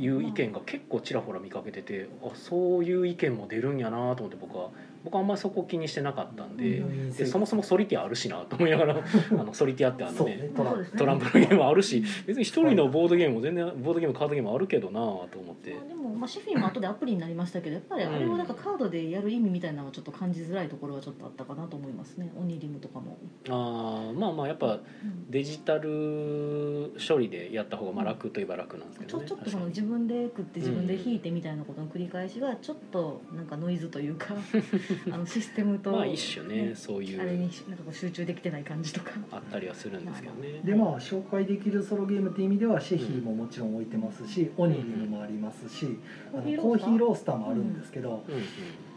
[0.00, 4.70] いう意見が結構ちらほら見かけててあそういう意見も出るんやなと思って僕は
[5.04, 8.96] 僕はあんまりそこ気にしてなかったんで,、うんでそもそもソリティアあるしなと思いながら
[9.32, 10.50] あのソリティアってあのねね。
[10.96, 11.24] トランプ。
[11.24, 15.70] のゲームあるし別に一人のボードゲームも全然ボードゲームカードゲームあるけどなと思って。
[15.70, 22.32] でも、まあ、シェフィーも後でアプリになりましたけどやっぱりあれをなんかカードでやる意味みたいなのはちょっと感じづらいところはちょっとあったかなと思いますね。
[22.38, 23.16] オニリムとかも、
[23.48, 25.30] あーまあまあやっぱうん。
[25.30, 34.34] デジタル処理でやった方がまあ楽といえば楽なんですけちょどねちょっとその自分で食って自分で引いてみたいなことの繰り返しがちょっとなんかノイズというか
[35.10, 37.20] あのシステムと、まあ一種ねねそういう。
[37.20, 39.12] あれになんかこう集中できてない感じとか。
[39.30, 40.60] あったりはするんですけどね。
[40.64, 45.98] でまあ紹介できるソロゲームっていう意味ではシェヒーももちろん置いてますし、オニリムもありますし、
[46.32, 48.42] あのコーヒーロースターもあるんですけど、うんうん。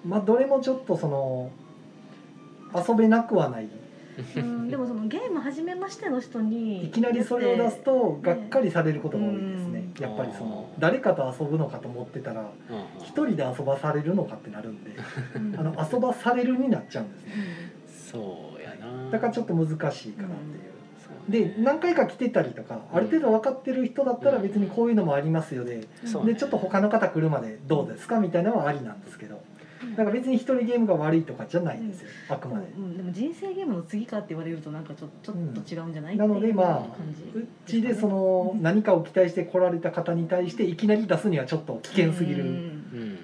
[0.06, 1.52] まあどれもちょっとその
[2.76, 3.68] 遊べなくはない。
[4.38, 12.50] うんでもそのゲーム始めましての人にいきなりそれを出すとがっかりされることが多いですね、うんやっぱりその誰かと遊ぶのかと思ってたら
[13.00, 14.92] 一人で遊ばされるのかってなるんで
[15.36, 15.60] うん。
[15.60, 17.34] あの遊ばされるになっちゃうんですね
[18.12, 19.10] そうやな。
[19.12, 20.62] だからちょっと難しいかなっていう。
[21.04, 21.50] そうね。
[21.50, 25.88] で何回か来てたりとかある程度分かってる人だったら別にこういうのもありますよで
[26.26, 29.42] でちょっと他の方来るまでどうですかみたいなのはありなんですけど
[29.84, 29.96] うん。
[29.96, 32.10] だから別に一人ゲームが悪いとかじゃないんですよ。
[32.30, 32.66] あくまで。
[32.78, 42.44] うん、でも人生ゲームの次かって言われるとなんかちょちょっと違うんじゃない、なのでまあ感じうちでその何かを期待して来られた方に対していきなり出すにはちょっと危険すぎる。
[42.44, 43.15] うん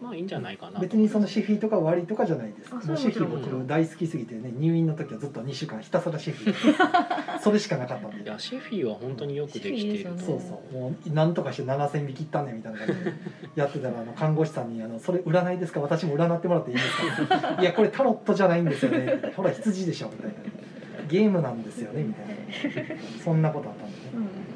[0.00, 0.78] ねまあいいんじゃないかな。
[0.80, 2.70] 別にそのシェフィーとか悪いとかじゃないです。
[2.74, 3.60] あそもうシェフィーれはもちろん。
[3.60, 7.38] 僕大好きすぎてね入院の時はずっと2週間ひたすらシェフィー。
[7.40, 10.22] それしかなかったんでいやシェフィーは本当によくできているね。
[10.22, 10.74] そうそう。
[10.74, 13.12] もう何とかして7,000匹切ったんねみたいな感じで
[13.54, 15.80] やってたらあの看護師さんにあの「それ占いですか？
[15.80, 20.34] 私も占ってもらっていいですか?」 いやこれタロットじゃないんですよね」ほら羊でしょ」みたいな
[21.08, 23.02] 「ゲームなんですよね」みたいな。
[23.24, 24.02] そんなことあったんでね。
[24.14, 24.55] うん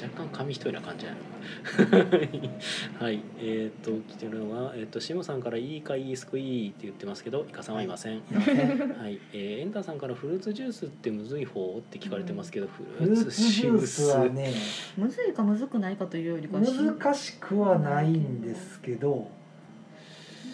[0.00, 1.18] 若干紙一重な感じやな。
[3.04, 3.22] はい。
[3.38, 8.22] えっ、と来てるのは、えー、とシムさんから「いいかいいすくい」って言ってますけどイカさんはいません、い。
[8.30, 14.52] ませんはい、えー、エンターさんからフルーツジュースってむずい方って聞かれてますけど、フフルーツジジューュースはスね
[14.96, 19.30] むずいかむずくないかというよりかは難しくはないんですけど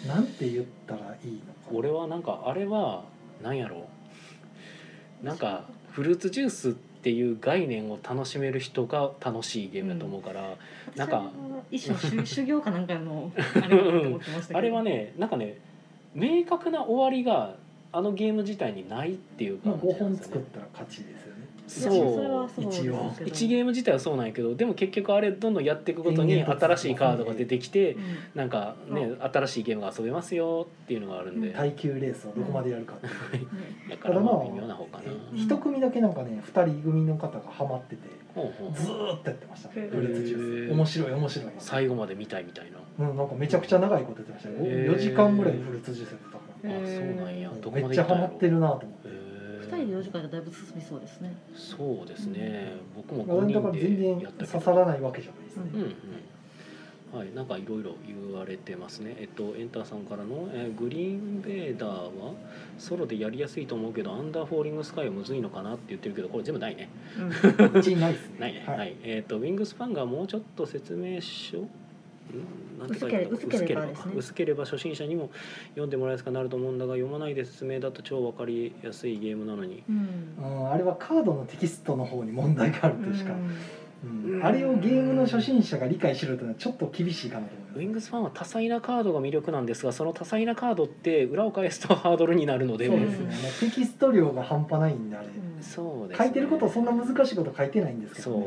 [0.07, 3.05] なんて言ったらいいのか俺はなんかあれは
[3.41, 5.25] なんやろう。
[5.25, 10.55] なんかフルーツジュースっていう概念を楽しめる人が楽しいゲームだと思うから、
[10.95, 11.31] なんか
[11.71, 14.59] 私は一種の修修行かなんかの あれかなと思ってましたけど。
[14.59, 15.57] あれはねなんかね
[16.13, 17.55] 明確な終わりが
[17.93, 20.35] あのゲーム自体にないっていうまあ5感じなん本ですよね。
[20.35, 21.30] 作ったら勝ちですよね
[21.67, 21.93] そう。
[21.93, 28.01] いやそれはそうですけど1ゲーム自体はそうなんやけどでも結局あれどんどんやっていくごとに新しいカードが出てきてうん
[28.35, 33.47] なんかね新しいゲームが遊べますよっていうのがあるんで、耐久レースをどこまでやるかってい
[33.89, 35.03] だからまあ微妙な方かな。
[35.35, 38.01] 一組だけなんかね2人組の方がハマってて
[38.35, 38.73] ほうほう。
[38.73, 39.69] ずーっとやってました。
[39.69, 39.89] ねへー。
[39.89, 40.67] フルーツジュー。
[40.69, 41.51] ス面白い面白い。
[41.59, 43.05] 最後まで見たいみたいな。
[43.07, 44.55] うんなんかめちゃくちゃ長いことやってましたよ。
[44.59, 44.95] へー。
[44.95, 47.51] 4時間ぐらいフルーツジュースやってたかあそうなんや。
[47.73, 49.00] めっちゃハマってるなと思って
[49.77, 52.73] 人で4時間でだいぶ進みそうですねそうですね。
[52.95, 54.51] 僕も5だから全人で然やったけど。
[54.51, 57.19] 刺さらないわけじゃないですね、うんうん。
[57.19, 59.15] はい、なんかいろいろ言われてますね。
[59.19, 62.33] えっとエンターさんからの、えーグリーンベーダーは
[62.77, 66.89] ソロでやりやすいと思うけどアンダーフォーリングスカイはむずいのかなって言ってるけどこれ全部ないね。
[67.17, 68.63] うんうちにないですね ないね。
[68.65, 68.95] ははいい。
[69.03, 71.67] えっとウィングスパンがもうちょっと説明書
[72.87, 74.13] 薄ければですね。
[74.15, 74.65] 薄ければ。
[74.65, 75.29] 初心者にも
[75.69, 79.83] 読んでもらいやすくなると思うんだが読まないで説明だと超わかりやすいゲームなのに。
[79.89, 80.35] うん。
[80.37, 83.39] うん、あれはカードのテキストの方に問題があるとしか、うん。
[83.39, 83.47] うん。
[83.47, 83.51] うん
[84.43, 87.77] あれをゲームの初心者が理解しろというのはちょっと厳しいかなと思います。
[87.77, 92.87] ウィングスファンは多彩なカードが魅力なんですがその多彩なカードって裏を返すとハードルになるので。
[92.87, 96.25] そうですね、テキスト量が半端ないんであれ、うんそうですね。
[96.25, 98.45] 書いてることそんな難しいこと書いてないんですけど、ね、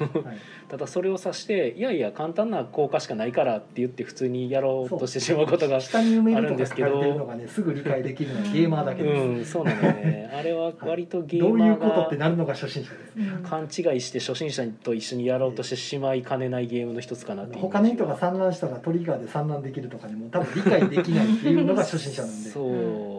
[0.00, 0.24] そう。
[0.24, 0.36] はい、
[0.68, 6.94] ただそれを指していやいや簡単な効果しかないからって言って普通にやろうとしてしまうことがあるんですけど。
[6.94, 9.44] れてるのがねすぐ理解できるのはゲーマーだけです、うん。
[9.44, 10.30] そうなんだよね。
[10.34, 13.12] あれは割とゲどういーマーうことってがなるのが初心者です。
[13.16, 13.42] うん。
[13.42, 17.60] 勘違いして初心者と一緒にやろうとしてしまいかねないゲームの一つかなっていう。
[17.60, 22.50] 他の人が産卵したらトリガーで産卵できるとかにも多分理解できないっていうのが初心者なんで。
[22.50, 23.06] そう。
[23.06, 23.13] はい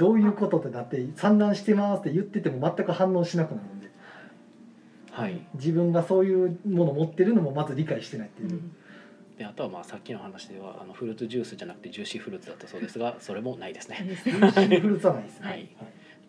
[0.00, 3.90] どういうことってなって産卵してますって言ってても全く反応しなくなるんで。
[5.10, 5.46] はい。
[5.54, 8.62] 自分がそういうものを持ってるのもまず理解してないっていう、
[9.36, 13.98] であとはまあさっきの話ではあのフルーツジュースじゃなくてジューシーフルーツだったそうですがそれもないですね。
[14.00, 15.68] いいですねシーフルーツはないですね、 はい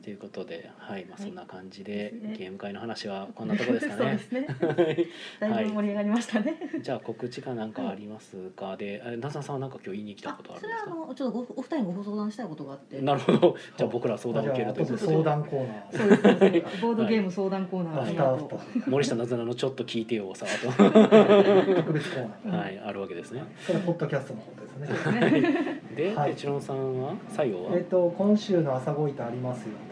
[0.03, 1.27] ということで、はい、まあ、はい。
[1.27, 4.17] そんな感じで、ゲーム会の話はこんなとこですか そうでね。
[4.17, 4.47] すね。
[4.65, 5.07] はい。
[5.39, 6.55] だいぶ盛り上がりましたね。
[6.81, 8.75] じゃあ告知かなんかありますか？
[8.77, 11.07] で、えなずなさんはなんか今日言いに来たあことあるそれはあんですか。
[11.07, 13.01] のちょっとごお二人にご相談したいことがあって。
[13.01, 13.55] なるほど。
[13.77, 15.97] じゃあ僕ら相談を受けるということで、相談コーナー。
[15.97, 18.59] そうですそうですボードゲーム相談コーナーアフありがとターアフタう。
[18.81, 23.43] ー森下なずなのちょっと聞いてよさと、特別コーナー、はい、あるわけですね。
[23.59, 25.81] それはポッドキャストのことですね。
[25.95, 26.31] ではい。
[26.31, 27.13] テチロンさんは？
[27.29, 29.73] 採用は、えっ、と今週の朝ごいたありますよ。
[29.75, 29.90] はい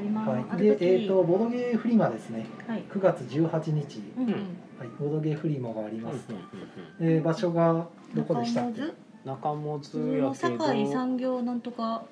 [0.00, 2.46] あります、と、はい、でえっ、とボドゲーフリマですね。
[2.66, 2.82] はい。
[2.90, 4.32] 9月18日、うんうん。
[4.78, 7.14] はい、ボドゲーフリマがありうんうんますと、うんうん。
[7.14, 8.80] えー場所がどこでしたっけ？
[9.24, 12.02] 中本中本やけど、堺産業なんとか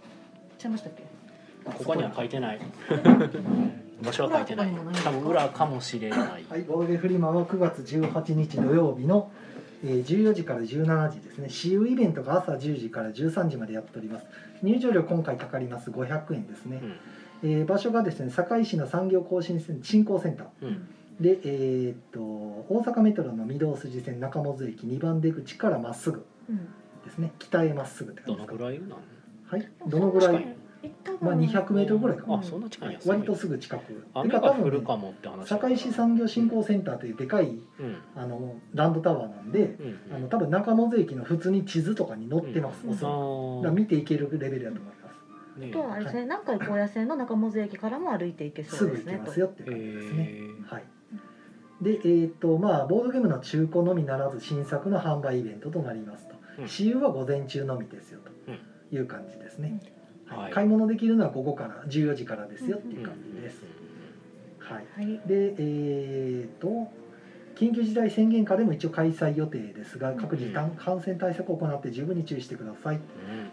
[0.59, 1.05] ちゃいましたっけ？
[1.65, 2.61] ここには書いてない。
[4.03, 4.71] 場所は書いてない。
[5.05, 6.21] 多分裏かもしれない。
[6.49, 9.31] はい、ボードゲーフリマは9月18日土曜日の、
[9.85, 11.49] えー14時から17時ですね。
[11.49, 14.27] 私有イベントが朝10時から13時までやっております。
[14.63, 15.91] 入場料今回かかります。
[15.91, 16.81] 500円ですね、
[17.43, 20.47] えー場所がですね堺市の産業更新セン振興センター。
[20.63, 20.89] うん、うん、
[21.21, 26.57] で、えーっと大阪メトロの御堂筋線中本駅2番出口からまっすぐうん
[27.05, 27.33] ですね。
[27.39, 28.47] 北へまっすぐってど感じです。
[28.47, 28.97] かのぐらいなの？
[29.47, 29.69] はい。
[29.89, 30.57] どのぐら近い。
[31.21, 33.01] まあ200メートルぐらいかあ、そんな近いんや。
[33.05, 34.05] 割とすぐ近く。
[34.15, 35.49] 雨てか多分ねが降るかもって話。
[35.49, 39.77] 堺市産業振興センターというでかいうん、あのランドタワーなんで、
[40.11, 44.98] うん、あの多分中本駅の普通に地図とかに載ってます、うんだ見ていけるレベルだと思います
[45.59, 45.69] ね。
[45.71, 49.13] あとはあれですね南海高野線の中本駅からも歩いていけすそうですね。
[49.13, 49.67] ぐ行けますよってい。
[49.67, 50.85] うえ感じですね、ーはい
[51.81, 56.69] でえーっとまあボードゲームの中古のみならず新作の販売イベントとなりますと、うん。
[56.69, 58.53] 私有は午前中のみですよと
[58.97, 59.81] いう感じですね、
[60.25, 60.53] はい。
[60.53, 63.63] 買い物できるのは午後から14時からですよっていう感じです、
[64.59, 64.87] はい。
[64.93, 65.21] はい。
[65.27, 66.91] でえーっと
[67.59, 72.97] 緊急事態宣言下でも一応開催予定ですが各自感感染対策を行って十分に注意してください。
[72.97, 73.03] うん。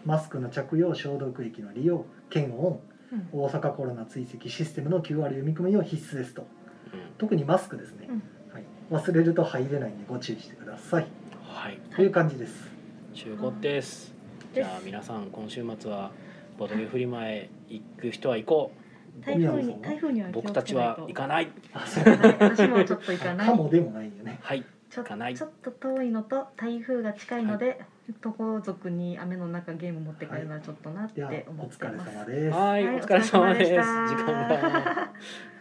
[0.04, 2.78] マスクの着用消毒液の利用検温。
[3.12, 3.28] うん。
[3.32, 6.46] 大阪コロナ追跡システムの QR 読み込みを必須ですと。
[6.92, 7.00] うん。
[7.18, 8.08] 特にマスクですね、
[8.52, 11.06] はい、忘れると入れないんでご注意してください。
[11.42, 12.70] はい、という感じです。
[13.12, 14.14] 中古です。
[14.54, 16.12] じゃあ皆さん今週末は
[16.56, 18.85] ボドゲフリマへ行く人は行こう。
[19.24, 21.50] 台風に台風には僕たちは行かない。
[21.74, 23.46] 私もちょっと行かない。
[23.46, 24.38] かもでもないよね。
[24.42, 24.64] はい。
[24.88, 27.80] ちょちょっと遠いのと台風が近いので、
[28.20, 32.14] 徒歩族に雨の中ゲーム持って帰るのはちょっとなって思お疲れってます。
[32.14, 32.56] 様です。
[32.56, 33.70] はい、はいお疲れ様です。
[33.70, 34.24] 時お疲れ様でした。
[34.24, 34.78] 間が。
[34.80, 35.10] は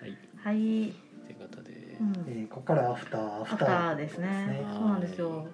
[0.05, 0.93] い、はい、という
[1.39, 4.27] ことで、うん、えーここからアフターアアフターですね。
[4.27, 5.29] はいそうなんですよ。
[5.31, 5.45] は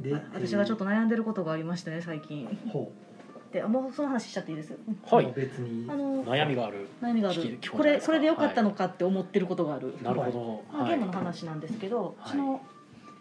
[0.00, 0.02] い。
[0.02, 2.48] で私がちょっと悩んでることがありましてね最近。
[2.50, 4.72] えーほで、もうその話しちゃっていいです？
[4.72, 5.32] うはい。
[5.34, 5.90] 別に。
[5.90, 6.88] あの悩みがある。
[7.02, 7.58] 悩みがある。
[7.70, 8.06] ここれえないですか？
[8.06, 9.94] これで良かったのかって思ってることがある。
[10.02, 10.78] なるほど。
[10.78, 12.30] まあ、ゲームの話なんですけど、はい。
[12.32, 12.60] その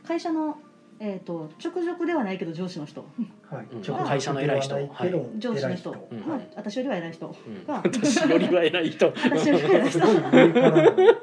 [0.06, 0.58] 会社の
[1.00, 3.08] えっ、と直属ではないけど上司の人、
[3.52, 3.66] はい。
[4.04, 4.76] 会社の偉い人。
[4.76, 5.92] ではない上司の人、
[6.28, 7.28] まあ私よりは偉い人。
[7.28, 7.66] うん。
[7.68, 7.76] が。
[7.76, 9.06] 私よりは偉い人。
[9.06, 10.00] 私よりは偉い人。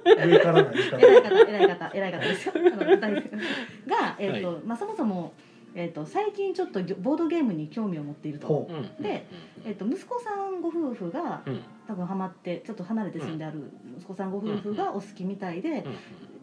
[0.06, 0.60] 偉い方
[1.44, 5.32] 偉い方偉い方ですがえっ、と、まあそもそも
[5.74, 8.46] えっ、と最近ちょっとボードゲームに興味を持っていると。
[8.46, 8.72] ほう。
[8.72, 9.02] ん。
[9.02, 9.24] で、
[9.64, 11.52] えっ、と息子さんご夫婦がうん。
[11.54, 15.84] うん多分ハマってちょっと離れて住んである息子さんご夫婦がお好きみたいで、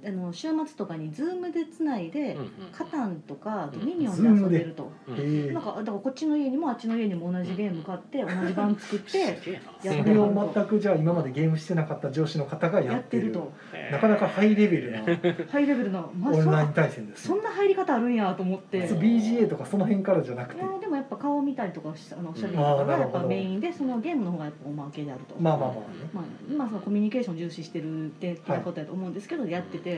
[0.06, 2.38] あの週末とかにズームでつないで、
[2.72, 4.60] カタンとかドミニオンで遊んで。
[4.60, 4.92] ると。
[5.08, 13.52] なんかだからこっちの家にもあっちの家にも同じゲーム買って同じ盤作ってすげえなやそれを全くじゃあ今までゲームしてなかった上司の方がややっててるっると
[13.92, 15.00] なかなかハイレベルな
[15.52, 17.36] ハイレベルな、まあ、オンラインそ対戦ですね。
[17.36, 18.88] そんな入り方あるんやと思って。
[18.88, 20.62] そう BGA とかその辺からじゃなくて。
[20.62, 22.58] いやでもやっぱ顔見たりとかしあのおしゃべり。
[22.58, 25.36] とあかがやっぱメインでそのゲームの方がやっぱおまけであると。
[25.40, 25.84] まあまあまあね。
[26.14, 29.91] まあ、今そのコミュニケーション重視してるってってことやと思うんですけど、やってて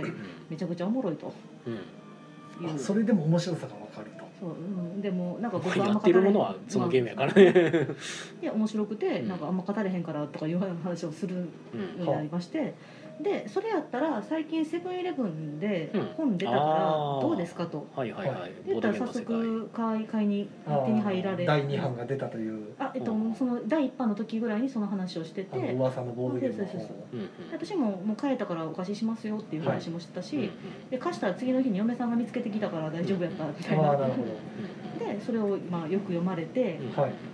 [0.49, 1.34] めちゃくちゃおもろいと。
[1.67, 1.73] うん。
[1.73, 1.77] い
[2.71, 2.75] う。
[2.75, 4.23] あそれでも面白さがわかると。
[4.39, 7.88] そう、うん、でもなんか僕はあんやまってるものはそのゲームやからね。
[8.41, 9.27] いや面白くてうん。
[9.27, 11.41] なんかあんま語れへんからとかいう話をするよ
[11.73, 12.73] うになりまして、
[13.21, 16.06] でそれやったら最近セブンイレブンでうん。
[16.17, 16.63] 本出たから
[17.21, 17.88] どうですかと。
[17.95, 18.52] はいはいはい。
[18.65, 20.49] 言ったら早速買い買いに
[20.86, 22.73] 手に入られ第2版が出たという。
[22.80, 23.15] あえっとう。
[23.15, 25.73] んその第一版の時ぐらいにその話をしてて。
[25.73, 26.69] 噂のボードゲームの。
[26.69, 30.52] そうそうそううんうん私ももう買えたからお貸ししますよっていう話もしてたし、
[30.89, 34.23] で貸したら次の日に嫁さんが見つけてきたから大丈夫やったみたいなああなるほ
[34.99, 36.80] でそれをまあよく読まれて。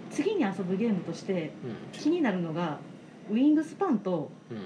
[0.10, 2.00] 次に遊ぶゲームとしてうん。
[2.00, 2.80] 気になるのが
[3.30, 4.58] ウィングスパンとうん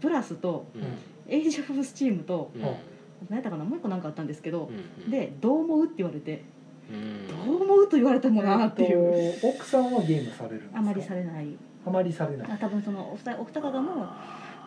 [0.00, 1.32] ブラスとうん。
[1.32, 2.62] エイジ・オブ・スチームとうん。
[2.62, 4.70] 何やったかなもう一個なんかあったんですけど
[5.06, 6.42] うんでどう思うって言われて
[6.90, 7.28] うん。
[7.28, 10.78] どう思うと言われてもなっていうえ奥さんはゲームされるんですか？
[10.78, 11.46] あまりされない。
[11.86, 12.50] あまりされない。
[12.52, 14.06] あ多分そのお二人お二方も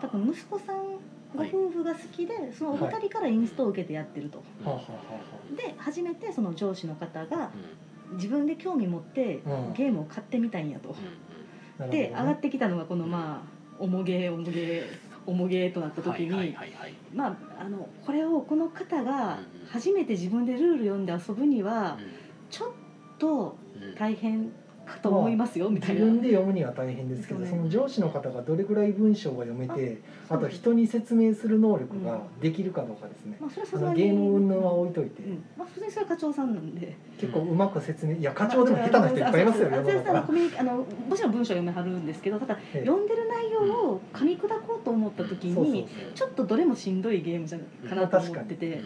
[0.01, 0.77] 多分息子さん
[1.35, 4.37] ご夫婦が好きでそのお二人からインストを受けてやってると。
[4.37, 4.87] はあはあは
[5.55, 7.51] で初めてその上司の方が
[8.09, 8.15] うん。
[8.15, 9.73] 自分で興味持ってうん。
[9.73, 10.95] ゲームを買ってみたいんやと。
[11.79, 12.09] あなるほどね。
[12.09, 14.83] で上がってきたのがこのまあ重げ重げ
[15.25, 16.55] 重げとなった時に
[17.13, 21.97] まああのこれをこの方が初めて自分でルール読んで遊ぶには
[22.49, 22.69] ちょっ
[23.19, 23.57] と
[23.97, 24.51] 大変か
[25.01, 26.01] と思いますよみたいな。
[26.01, 35.43] 自分で読むには大変ですけど、そうねその上司の方がどれぐらい文章が読めてあと人に説明する能力ができるかどうかですね、まあそれゲーム云々は置いといて、うん。
[35.57, 36.95] まあ普通にそれは課長さんなんで。
[37.19, 40.25] 結構うまく説明いや課長でも下手な人いっぱいいますよ世のあ
[40.59, 42.85] あのもちろん文章読めはるんですけどただええ。
[42.85, 48.81] 読んでる内容を噛み砕こうと思った時にちょっとどれもしんどいゲームじゃかなと思ってて。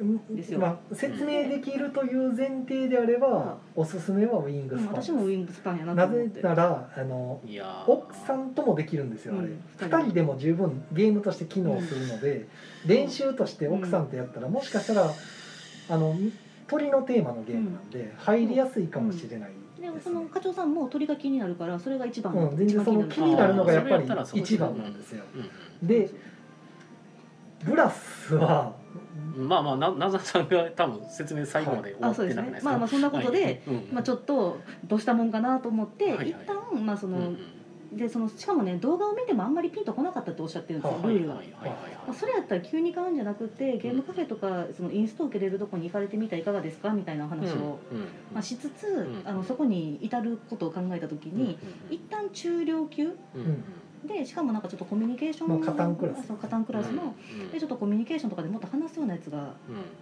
[0.00, 0.58] うんですよ。
[0.58, 5.02] まあ、説明できるという前提であれば、おすすめはウィングうんスパン。
[5.02, 6.42] 私もウィングスパンやななぜと思って。
[6.42, 7.90] ならあのいやー。
[7.90, 9.60] 奥さんともできるんですよあれ、うん。
[9.78, 12.46] 2人でも十分ゲームとして機能するので、
[12.86, 15.10] 練習として奥さんとやったらもしかしたら
[15.90, 16.16] あの
[16.66, 19.90] 鳥のテーマのゲームなんで入りやすいかもしれないですね。
[19.92, 24.06] でその課長さんも鳥が気になるからそれが一番、うん、全然その気になるのがやっぱり
[24.40, 25.24] 一番なんですよ。
[25.80, 25.86] うん。
[25.86, 26.10] で
[27.64, 28.83] ブラスはうん
[29.36, 32.70] まあまあななざさんが多分説明最後まで終わあそうですってなくないですか？
[32.70, 32.72] ね。
[32.72, 36.30] まあまあそんなことで、まあちょっっとどうしたもんかなと思って、はいはい。
[36.30, 37.38] 一旦まあその、うん
[37.92, 41.40] でそのしかもね動画を見てもあんまりピンとこなかったっておっしゃってるんですよ、はいルールが。
[42.12, 51.56] それやったら急に買うんじゃなくてゲームカフェとかそのインストを受けれるとこに行かれてみたらいかがですかみたいな話を、うんうんまあ、しつつ、んあのそこに至ることを考えた時に、
[51.88, 53.64] 一旦中量級うん
[54.06, 56.20] でしかもなんかちょっとコミュニケーションまあカタンクラス。
[56.20, 57.14] あそうカタンクラスの、
[57.52, 59.54] でちょっとコミュニケーションとかでもっと話すようなやつが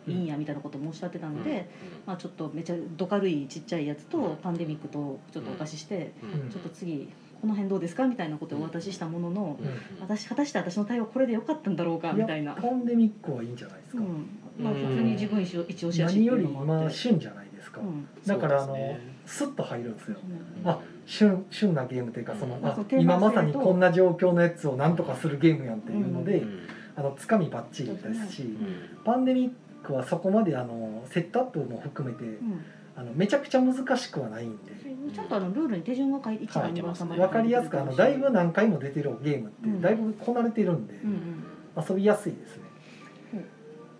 [0.06, 0.26] いいん。
[0.26, 1.68] やみたいなこともおっしゃってたので、
[2.06, 4.36] まあ、ちょっとめちゃど軽いちっちゃいやつと、うん。
[4.36, 6.50] パンデミックとちょっとお貸しして、うん。
[6.50, 7.08] ちょっと次
[7.40, 10.00] この辺どうですかみたいなことをお渡ししたものの、うん。
[10.00, 12.54] 私果たして私の対応これでよかったんだろうかみたいな。
[12.54, 14.64] パンデミックはいいんじゃないですか、うん。
[14.64, 16.84] まあ、普通に自分一応一押しやしって何よりいうのもあって。
[16.84, 18.08] 今旬じゃないですか、うん。
[18.26, 20.16] だからあの、スッと入るんですよ。
[20.64, 20.70] うん。
[20.70, 26.60] あ旬旬なゲームというかその、うんあ今まさにこんな状況のやつをなんとかするゲームやんっていうので、うん。
[26.94, 29.02] あのつかみばっちりですし、うん。
[29.04, 32.64] パンデミックはそこまであのセットアップも含めてうん。
[32.94, 34.72] あのめちゃくちゃ難しくはないんで。
[35.12, 39.80] ちゃんとあのルールに手順が書いて一番二番三番わかりやすくあのだいぶ何回も出てるゲームってうん。
[39.80, 41.84] だいぶこなれてるんで、うんうん。
[41.88, 42.62] 遊びやすいですね、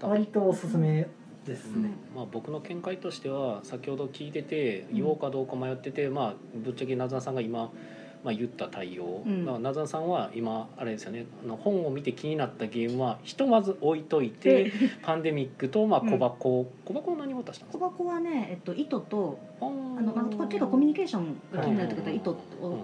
[0.02, 1.08] 割とおすすめ
[1.46, 7.70] ですね、まあ、僕の見解としては先ほど聞いてて言おうかどうか迷ってて、まあ、ぶっちゃけなずなさんが今、
[8.22, 9.22] まあ、言った対応、
[9.60, 11.26] なずなさんは今あれですよね。
[11.44, 14.72] あの本を見て気になったゲームはひとまず置いといてで
[15.02, 16.10] パンデミックと、まあ、うん。
[16.10, 17.84] 小箱、小箱は何を出したんですか？
[17.86, 19.68] 小箱はね、えっと、糸とああ
[20.00, 22.36] の、まあ、結構コミュニケーションが気になるって方は糸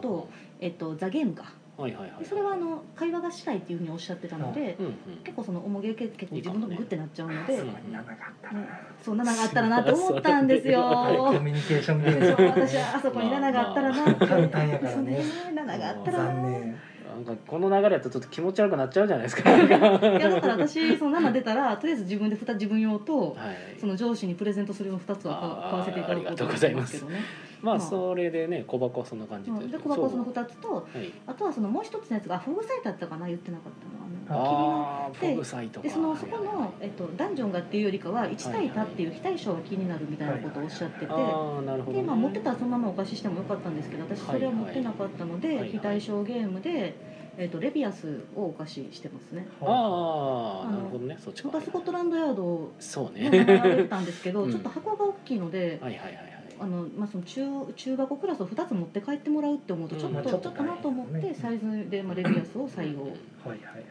[0.02, 0.28] と、
[0.61, 8.62] えっと、ザ・ゲームかはいはいはいでそれはあの会話がしたいっていうふうにおっしゃってたので、うんうん結構その重げ結構自分のグッてなっちゃうので、うん長かったうん。
[8.62, 8.68] な
[9.01, 10.83] そう7があったらなと思ったんですよ。
[10.83, 14.11] コミュニケーションゲ私はあそこに7があったらな。
[14.11, 15.22] って、簡単やからね。
[15.22, 16.76] そう7があったらな残念。
[17.24, 19.51] なんかこの流れやとちょっと気持ち悪くなっちゃうじゃないですか。
[19.51, 23.37] はいいやだから私その7出たらとりあえず自分で2自分用と
[23.76, 23.81] い。
[23.81, 27.20] その上司にプレゼントするの2つは買買わせていただくことになりますけどね。
[27.62, 31.12] まあまあそれでね小箱はそんな感じうんで小箱その2つとはい。
[31.26, 35.86] あとはそのもう一つのやつがフグサイトだったかな言ってなかったのあのああ、でフグサイトか。
[35.86, 41.06] でそのそこの、えっと、ダンジョンがっていうよりかは1対多っていう非対称が気になるみたいなことをおっしゃってて。
[41.09, 42.02] ああ、なるほど、ね。
[42.02, 46.94] でまあ、持ってたらそのままお貸ししてもよかったんですけど私それは持ってなかったので、はいはい非対称ゲームで、
[47.36, 49.46] えっとレビアスをお貸ししてますね。
[49.61, 51.18] ああ、なるほどね。
[51.22, 51.61] そっちか。
[51.61, 53.44] スコットランドヤードをそうねね。
[53.44, 56.38] 習われてたんですけど、うんちょっと箱が大きいので、はいはいはいはい。
[56.61, 63.12] あのまあ、その中中箱クラスを2つ持って帰ってもらうって思うとちょっと、うんちょっとなと思ってサイズで、まあ、レビアスを採用はい
[63.48, 63.84] はいはい。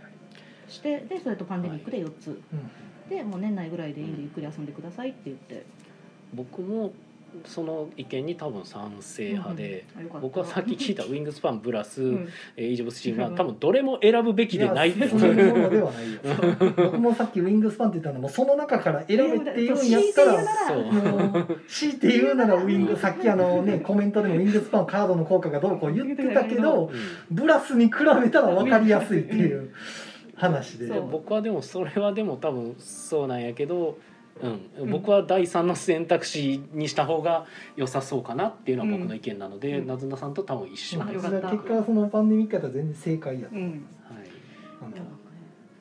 [0.68, 3.10] してでそれとパンデミックで4つ、うん。
[3.10, 5.66] でもう年内ぐらいでいいんでゆっくり遊んでくださいって言って、
[6.34, 6.92] 僕も
[7.46, 9.86] その意見に多分賛成派で。
[9.98, 10.22] あよかった。
[10.22, 12.30] 僕はさっき聞いたウィングスパンプラス、うん。
[12.56, 16.20] えーイージョブスチームは多分どれも選ぶべきでないってやそういうものではないよ。
[16.78, 26.92] 僕もさっきウィングスパンって言ったのもその中から選べって言うんやったら強いて言うならウィングさっきあのねコメントでもウィングスパンカードの効果がどうこう言ってたけど
[27.30, 27.36] うん。
[27.36, 29.72] ブラスに比べたら分かりやすいっていう
[30.36, 30.88] 話で。
[30.88, 33.98] そうで僕はでもそれはでも多分そうなんやけど、
[34.42, 39.88] うん、うん僕は第三の選択肢にした方が良さそうかなっていうのは僕の意見なので、うん。
[39.88, 41.26] なずなさんと多分一緒あです。
[41.26, 43.86] はいよかった結果そのパンデミックやったら全然正解やった、うん。
[44.82, 45.02] なんだ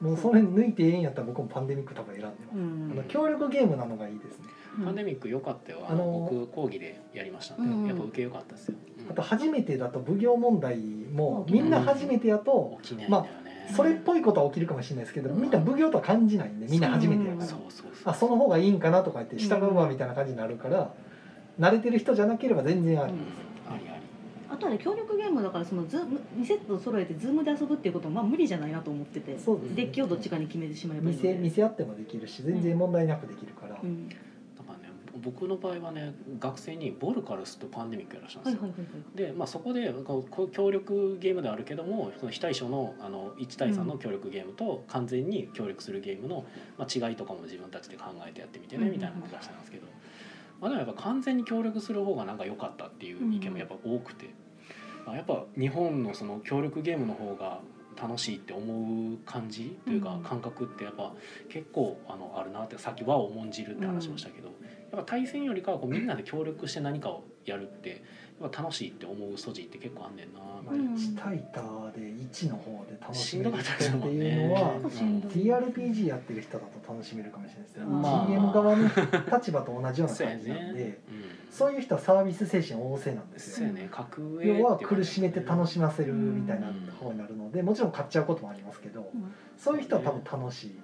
[0.01, 2.89] もうそれ抜いてええんやったら僕もパンデミック多分選んでます、うん。
[2.93, 4.47] あの協力ゲームなのがいいですね。
[4.85, 5.87] パンデミック良かったよ。
[5.89, 8.75] あのあの僕講義でやりましたんやっぱ受け良かったですよ。
[9.05, 9.11] うん。
[9.11, 13.46] あと初めてだと奉行問題もみんな初めてやと起きないんだよね。
[13.75, 15.51] それっぽいことは起きるかもしれないですけどみん。
[15.51, 17.47] な奉行とは感じないんでみんな初めてやから。
[17.47, 17.57] そ。
[18.05, 20.93] あその方がいいんかなとか言って従うわみたいな感じになるから
[21.59, 23.13] 慣れてる人じゃなければ全然あり。
[23.13, 23.19] うん。
[23.19, 23.35] です
[23.69, 24.03] ありあり。
[24.49, 29.77] あとはね協力ゲームだからそのズーム2セット揃えてズームで遊ぶっていうこともまあ無理じゃないなと思っててそうですね。
[29.77, 31.29] デッキをどっちかに決めてしまえばいいので。
[31.31, 34.09] 店店あってもできるし全然問題なくできるから、うん
[35.27, 38.63] 僕の場合はね学生にボルカルスとパンデミックやらしたんですよ。
[38.63, 39.33] はいはいはいはい。
[39.33, 46.45] でまあ、そこでこう協力ゲームではあるけどもその非対称のあの1対3の協力ゲームと完全に協力するゲームの、
[46.79, 49.87] まあ、違いとかも自分たちで考えてやってみてねうんみたいなのを出したんですけど、
[50.61, 54.31] まあ、でもやっぱ完全に協力する方がなんか良かったっていう意見もやっぱ多くて、
[55.05, 57.61] まあ、やっぱ日本のその協力ゲームの方が
[58.01, 60.23] 楽しいって思う感じというかうん。
[60.23, 61.13] 感覚ってやっぱ
[61.49, 64.57] 結構あのあるなってさっき和を重んじるって話しましたけど、やっ
[64.91, 68.03] ぱ対戦よりかはこうみんなで協力して何かをやるって
[68.41, 70.41] 楽しいって思う素地って結構あんねんな。
[70.41, 73.59] まあ、1対多で1の方で楽しめるって
[74.09, 77.63] いうのは TRPG やってる人だと楽しめるかもしれない。
[77.63, 78.89] ですけど、まあ GM 側の
[79.33, 80.99] 立場と同じような感じなんで、ね。
[81.51, 83.69] そういう人はサービス精神旺盛なんですよ。
[83.69, 83.89] ね。
[84.43, 89.33] 要は苦しめて楽しませるみたいなうん方になるのでもちろん買っちゃうこともありますけどうん。
[89.57, 90.81] そういう人は多分楽しい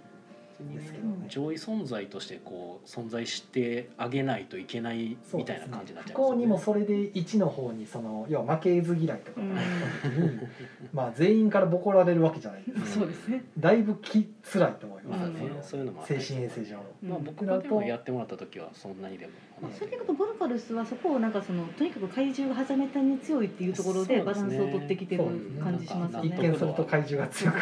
[0.75, 9.41] ですけどね上位存在としてこう存在してあげないといけないみたいな感じになっちゃいます不幸にもそれで1の方にその要は負けず嫌いとか。
[9.41, 10.41] があった時に、
[10.93, 12.63] まあ全員からボコられるわけじゃない。
[12.67, 13.45] ですかそうですね。
[13.59, 16.77] だいぶき辛いと思います、まあねそそういうのも精神衛生上。
[17.03, 25.25] まあ僕がでもやってもらった時はそんなにでもまあそれでいうとボルカルスはそこをなんかそのとにかく怪獣がはざめたに強いっていうところでバランスを取ってきてる
[25.63, 26.49] 感じしますよ一ね。
[26.49, 27.59] 見すると怪獣が強く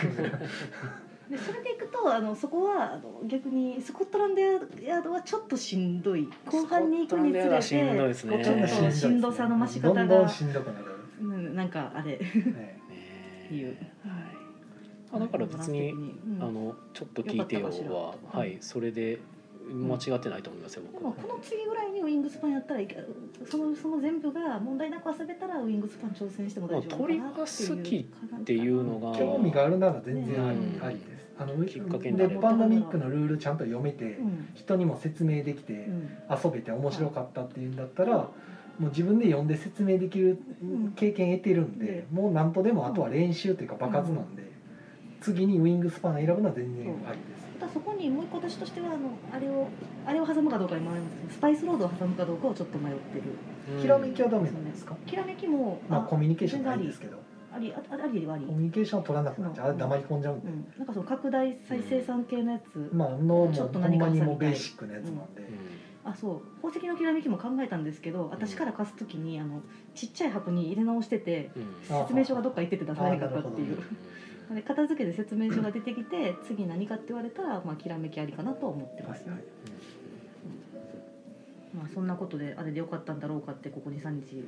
[1.30, 6.28] でそれでいくとあのそこはあの逆にスコットランドヤードはちょっとしんどい。
[6.46, 8.44] 後半に行くにつれてスコットランドヤードはしんどいですね。
[8.44, 10.86] ちょっとしんどさの増し方がどんどんしんどくなる、
[11.20, 12.18] うんなんかあれ。
[12.18, 12.18] ね。
[12.18, 12.80] ね
[13.56, 13.66] いう。
[13.68, 13.76] はい。
[15.12, 16.38] あだから別にうん。
[16.40, 19.20] あのちょっと聞いてよははいそれで
[19.72, 21.10] 間違ってないと思いますよで僕は。
[21.10, 22.96] もこの次ぐらいにウィングスパンやったらいけ
[23.48, 32.42] そのその全部が問題なく遊べたらウィングスパン挑戦しても大丈夫かなっていうまあ鳥が好きっていうのが興味があるなら全然あり,、うんありですあのきっかけにでなれば。
[32.50, 34.48] パンダミックのルールちゃんと読めてうん。
[34.54, 36.08] 人にも説明できてうん。
[36.30, 38.28] 遊べて面白かったっていうんだったらも
[38.88, 40.92] う自分で読んで説明できるん。
[40.96, 44.50] 経験得てるんででもう何とでもあとは練習というか場数なんで
[45.20, 47.40] 次にウィングスパン選ぶのは全然ありです。
[47.60, 49.68] ただそこにもう一個私としてはあのあれを
[50.06, 53.24] あれを挟むかどうかに迷いますけどスパイスロードを挟むかどうかをちょっと迷ってる。
[53.74, 53.82] うん。
[53.82, 54.96] ひらめきはダメなんですか？
[55.06, 57.18] きらめきもまあコミュニケーションないんですけど
[57.52, 58.44] ありああありはあり。
[58.44, 59.68] コミュニケーションは取らなくなっちゃう。
[59.70, 60.36] あれ黙り込んじゃう。
[60.36, 65.48] んでうん、なんかその拡大再生産系のやつ、まあのもうちょっと何か挟みたいもうベーシックなやつなんで。
[66.04, 66.40] あそう。
[66.62, 69.62] 宝石のきらめきも考えたんですけど私から貸す時にあの
[69.94, 71.50] ちっちゃい箱に入れ直してて
[71.88, 71.96] うん。
[71.96, 73.76] あ説明書がどっか行ってて出さないかったっていう。
[74.50, 74.54] うん。
[74.54, 79.44] で片付けで説明書が出てきて次何かって言われたら、まあ、きらめきありかなとは思ってます、はいはい。
[81.76, 84.44] まあ、そんなことであれでよかったんだろうかってここ23日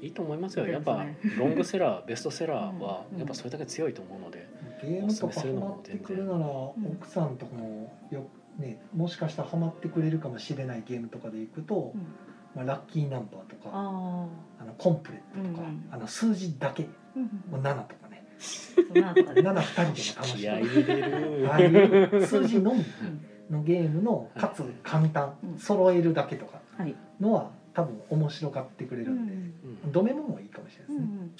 [0.00, 0.66] いいと思いますよ。
[0.66, 1.04] やっぱ
[1.38, 4.48] ロングセラー ベストセラーはうんやっぱそれだけ強いと思うので
[4.82, 8.26] ゲームとかハマってくるなら奥さんとかもよ
[8.58, 12.00] ねもしかしたらハマってくれるかもしれないゲームとかでいくとうん、
[12.54, 14.28] まあ、ラッキーナンバーとかあ
[14.60, 16.86] あのコンプレットとか、うんあの数字だけあ
[17.16, 17.22] うん。
[17.50, 18.24] もう7とかね。
[18.38, 19.94] そうなとかで、7二人でも楽
[20.26, 20.48] しい。
[20.48, 20.54] あ
[21.54, 21.70] あい
[22.18, 25.58] う数字のみうんのゲームのかつ簡単うん。
[25.58, 26.94] 揃えるだけとかはい。
[27.20, 29.54] のは多分面白がってくれるんで、うん
[29.96, 31.30] ドメモもいいかもしれうないですね、ん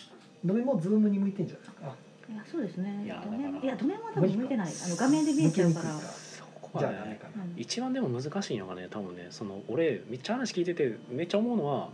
[0.45, 1.95] ドメモズームに向いてんじゃないですか。
[2.33, 3.03] いやそうですね。
[3.05, 4.73] いやドメだからいやドメモは多分向いてない。
[4.85, 5.87] あの画面で見えちゃうから。
[6.79, 11.89] じゃあダメかな、うん一番でも難しいのがね多分ねその俺めっちゃ話聞いててめっちゃ思うのは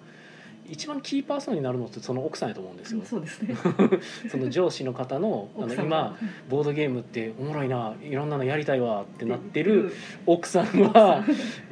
[0.69, 3.03] 一番キーパーソンになるのってその奥さんやと思うんですよ。
[3.05, 3.55] そうですね。
[4.31, 6.17] その上司の方のあの今
[6.49, 9.93] ボードゲームっておもろいないろんなのやりたいわってなってる
[10.27, 11.25] 奥さんは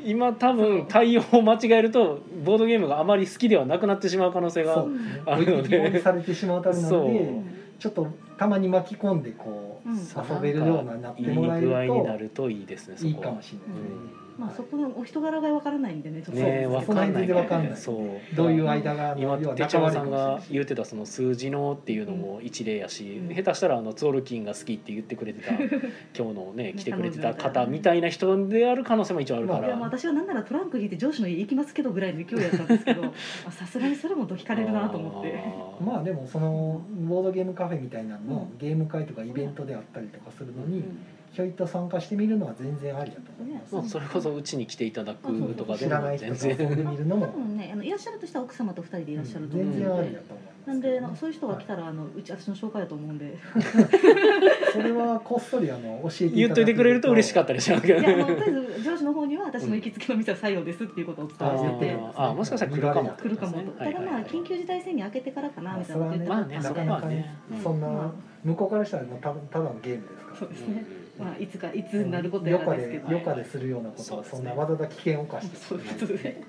[0.05, 4.85] 今多分対応を間違えるとボードゲームがあまり好きではなくなってしまう可能性が
[5.27, 6.01] あるので。
[6.01, 7.13] されてしまうためなのそう。
[7.13, 9.97] でちょっとたまに巻き込んでこう、うん。
[9.97, 13.31] 遊べるようになっていいもらえ具合になるるといいですねといいそこは。
[13.31, 13.67] かもしれない。
[13.69, 17.77] ですね、まあそこのお人柄がわからないんでねちょっとねえそうわかんないその辺全然わかんない。
[17.77, 18.35] そう。
[18.35, 23.35] どういう間が今手帳さんが言ってたその数字のっていうのも一例やし、うん。
[23.37, 25.53] 下手したらあのツオルキンが好きって言ってくれてた
[26.17, 33.13] 今日のね来てくれてた方みたいな人である可能性も一応あるかまら、まあ私はなんならトランク引いて上司の家行きますけどぐらいの勢いやったんですけど ま
[33.47, 35.41] あさすがにそれもど引かれるなと思って。
[35.85, 38.59] まあでもそのボードゲームカフェみたいなののうん。
[38.59, 40.99] ゲーム会とかイベントであったりとかするのにうん
[41.33, 43.75] ひょいっと参加してみるのは全然ありだと思います。
[43.75, 46.55] まあそれこそうちに来ていただくとかで知らないも全然。
[46.55, 47.27] 人と遊んでみるのも。
[47.27, 50.69] 多分ねあのいらっしゃるとしたら奥様と二人でいらっしゃると思う全然あのでりだと思います。
[50.69, 53.39] なんでなんかそういう人が来たらあのうち私の紹介だと思うんで。
[54.73, 61.87] それはこっそりあの教えて言っといてくれると嬉しかっったりしますけどいやあのとねりあえず上司の方には私の行きつけの店は採用ですっていうことをお伝あえして。
[61.87, 63.11] てーあーもしかしたら来るかも。
[63.11, 66.57] 来るかもと、ただまあ緊急事態宣言明けてからかなみたいなこと言ってまあね。
[66.57, 67.63] なかなかねはね。
[67.63, 68.15] そんなま
[68.45, 70.37] 向こうからしたらもうたただのゲームですから。
[70.37, 73.09] そうですね、うんまあいつかいつになることやらですけど。
[73.09, 76.43] で余暇でするようなことはそんなわざわざ危険を冒してそういうことで。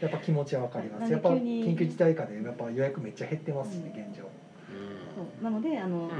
[0.00, 1.12] やっぱ気持ちはわかります。
[1.12, 4.24] やっぱ緊急事態下でやっぱ予約めっちゃ減ってますしね現状。
[5.14, 5.44] そう。
[5.44, 6.10] なのであの、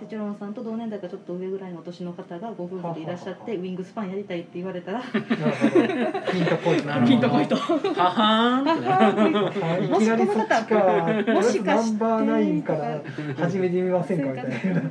[0.00, 5.02] テチロンさんと同年代かちょっと上ぐらいの年の方がご夫婦でいらっしゃってウィングスパンやりたいって言われたら。
[5.02, 7.06] ピンとこいなるほど。
[7.06, 7.56] ピンとこいと。
[7.56, 7.60] うん
[7.94, 10.62] ははーんって なはいいきなりそっちか。
[10.64, 13.00] とりあえずナンバーナインかもら
[13.36, 14.80] 始めてみませんかみたいな。
[14.80, 14.82] あ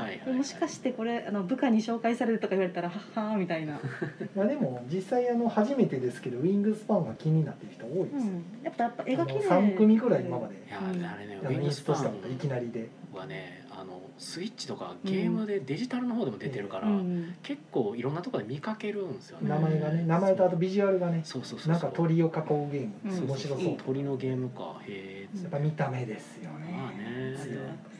[0.00, 3.80] はいはいもしかしてこれあの部下に紹介されるとか言われたらはっはーみたいな、
[4.34, 9.40] まあでも実際あの初めてですけどウィングスパンが気になってる人多いですよ、うん、やっぱやっぱ絵が綺麗。
[9.48, 10.54] 3組ぐらい今まで。
[10.54, 12.80] いやあれねウあのインスィングスパトしたこといきなりで。
[12.80, 17.34] ンはねあのスイッチとかゲームでデジタルの方でも出てるから、うん。
[17.42, 22.32] 結構いろんなところで見かけるんですよね、名前がね名前とあとビジュアルがねそうそうそうなんか鳥を囲う
[22.70, 22.92] ゲーム。
[23.04, 23.28] うん。
[23.28, 24.80] 面白そう鳥のゲームか。
[24.86, 26.72] へえやっぱ見た目ですよね。
[26.72, 27.06] まあね。
[27.06, 27.95] 強いですよね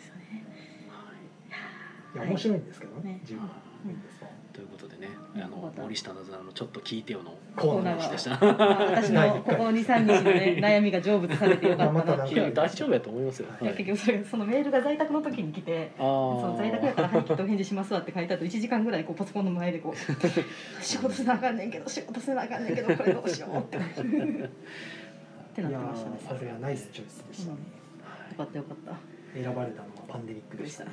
[2.23, 2.25] い。
[2.27, 3.21] や面白いんですけどねね。
[3.25, 3.49] 十分
[4.53, 5.43] ということでねうん。
[5.43, 8.31] あの森下なずなのちょっと聞いてよのコーナーでした。
[8.31, 12.17] まあ私のここ23日の、ね、悩みが成仏されてよかった。
[12.17, 12.51] なっていや。
[12.51, 19.97] 大丈夫やと思いますよ、結局それそのメールが在宅の時に来てあそのあ在宅やから「はいきっとお返事しますわ」って書いてあと1時間ぐらいこうパソコンの前でこう
[20.83, 23.77] 「仕事せなあかんねんけど仕事せなあかんねんけどこれどうしよう」って。
[25.57, 26.19] ってなっいやてましたね。
[26.23, 27.53] ーそれはナイスチョイスでした。
[27.53, 27.59] ね
[28.31, 28.93] よかったよかった
[29.43, 30.91] 選ばれたのはパンデミックでしたね。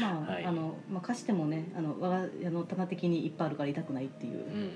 [0.00, 0.44] まあ、 はい。
[0.44, 4.34] あのまあ貸してもねあの我が家の玉的にいっぱいあるから痛くないっていう。
[4.34, 4.70] うん。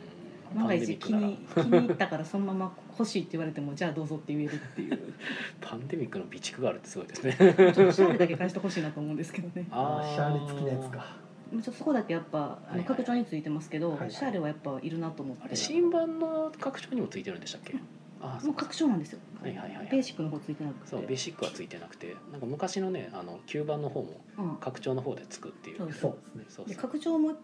[0.55, 4.99] 万が一気に気に入ったからそのまま欲しいって言われてもじゃあどうぞって言えるっていう。
[5.61, 7.33] パンデミックの備蓄があるってすごいですね。
[7.37, 9.67] ちょっとシャーレだけ返してほしいなと思うんですけどね。
[9.73, 10.15] あー。
[10.15, 11.17] シャーレ付きのやつか。
[11.51, 12.79] ちょっとそこだけやっぱあはいはい。
[12.79, 14.11] の拡張についてますけど、はいはい。
[14.11, 15.57] シャーレはやっぱいるなと思って。
[15.57, 17.75] 新版の拡張にもついてるんでしたっけ？
[18.25, 20.89] あもう拡張なんですよ、はいはいはいベーシックの方ついてなくて。
[20.89, 24.57] そうベーシックはついてなくてなんか昔のねあの吸盤の方もうん。
[24.57, 25.79] 拡張の方でつくっていう。
[25.79, 26.39] そうそう。
[26.39, 27.35] ですねで拡張も、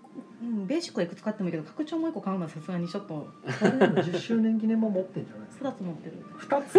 [0.42, 5.68] うん、ベーシックはいくつ買ってもいいけど拡張もう一個買うのはさすがにちょっとあれでも10周年記念も持ってんじゃないですか。
[5.68, 6.16] 2つ持ってる。
[6.38, 6.78] 2つ。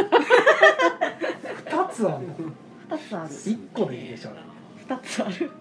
[1.69, 2.35] 2つあるの。
[2.89, 3.29] 2つある。
[3.29, 4.31] 1個でいいでしょ。
[4.87, 5.51] 2つある。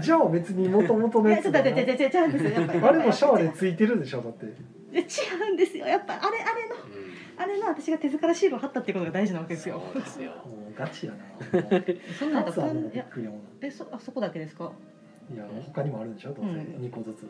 [0.00, 4.46] じゃあ別にもともとのやつあれもシャワーでついてるでしょだって。
[4.46, 4.98] 違
[5.50, 5.86] うんですよ。
[5.86, 6.76] やっぱあれあれの。
[6.76, 7.11] うん
[7.42, 9.82] あれの私が手塚らシールを貼ったっていうことが大事なわけですよ。
[9.92, 10.30] そうですよ。
[10.32, 11.18] もうガチやな。
[12.18, 14.70] そんなん2つあるのびっいやくりやもんえそあそこだけですか？
[15.32, 16.32] いや他にもあるんでしょ？
[16.32, 16.50] どうせ。
[16.50, 16.56] うん。
[16.84, 17.26] 2個ずつ。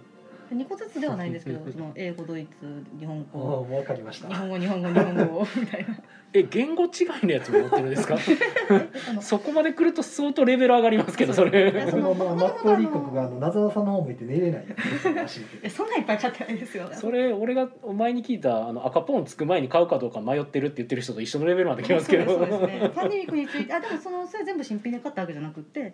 [0.54, 4.28] 2個ずつではないんですけどその英語ドイツ日本ああ語分かりました。
[4.28, 5.96] 日本語日本語日本語みたいな
[6.35, 6.89] え言語違
[7.22, 8.16] いのやつも持ってるんですか？
[9.20, 11.87] そこまで来ると相当レベル上がりますけどそれ。
[11.91, 22.24] そのまあマットリー国があのなざわさんの方向いて寝れないやつらしいけえそんなんいっぱい買ってないですよそれ俺が前に聞いたあの赤ポンつく前に買うかどうか迷ってるって言ってる人と一緒のレベルまで来ますけど。
[22.33, 22.91] そうですそうですね。
[22.95, 25.93] パンデミックについてあでもそのそれ全部新品で買ったわけじゃなくて。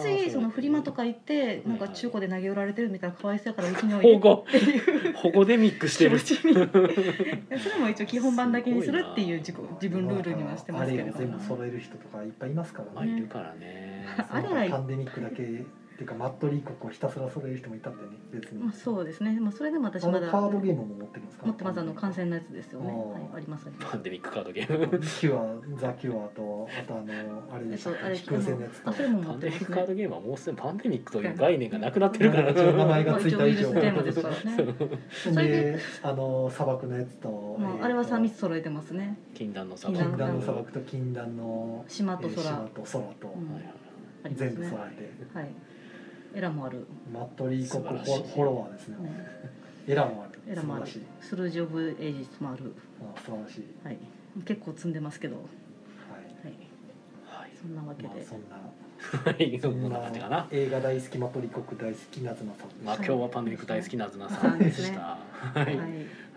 [0.00, 4.44] ついそのフリマとか行ってなんか中古で投げ売られてるみたいなかわいそうやからうちに置いて保護。
[4.48, 6.18] っていう保護でミックしてる。
[6.18, 6.66] それ
[7.80, 11.16] も一応基本版だけにするっていう自己自分ルールにはしてますけれど。
[11.16, 14.06] あれを全部揃える人とかいっぱいいますからまあいるからね。
[14.30, 15.64] あれはパンデミックだけ
[15.98, 18.62] っていうかマットリー国をひたすら揃える人もいたってね別に。
[18.62, 19.36] まあそうですね。
[19.40, 21.46] まあそれでも私あのまだカードゲームも持ってるんですか？
[21.46, 21.80] 持ってます。
[21.80, 22.86] あの感染のやつですよね。
[22.92, 25.00] はいありますパンデミックカードゲーム。
[25.00, 28.14] キュアザ・キュアとあとあのあれでしたっけ？
[28.14, 28.90] 飛空船のやつと。
[28.90, 32.50] あそれも持パンデミックカードゲームはもうすでにパンデミックという概念がなくなってるから。
[32.52, 33.72] 一応名前がついた以上
[34.04, 34.74] ですからね。
[35.10, 39.18] それでであの砂漠のやつと、まああれは三密揃えてますね。
[39.34, 42.40] 禁断の砂禁禁漠断の砂漠と禁断の島と空。
[42.40, 44.34] えー島と空と、うん。
[44.34, 45.48] 全部ね揃えて、はい
[46.34, 46.86] エラもある。
[47.12, 49.26] マットリー国素晴らしいフォフォロワーですね、ね
[49.86, 50.40] エラもある。
[50.50, 50.86] エラもある。
[50.86, 51.26] 素晴らしい。
[51.28, 52.74] スルージオブエイジスもある。
[53.00, 53.64] あ素晴らしい。
[53.84, 53.98] はい。
[54.44, 55.36] 結構積んでますけど。
[55.36, 55.48] はは
[56.18, 56.52] い。
[56.52, 56.54] い
[57.26, 57.50] はい。
[57.60, 58.08] そんなわけで。
[58.08, 58.56] まあそんな。
[59.32, 59.58] はい。
[59.60, 60.46] そんな感じかな。
[60.50, 62.68] 映画大好きマトリ国大好きなずなさん。
[62.84, 65.00] まあ今日はパンデミック大好きなずなさんでした。
[65.00, 65.18] は
[65.54, 65.74] はい。
[65.74, 65.88] いはい。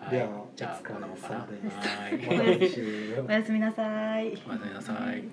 [0.09, 1.35] ではじゃあお疲れこんなもんかな。
[1.39, 4.27] 様ですはい おやすみなさい。
[4.27, 5.23] おやすみなさい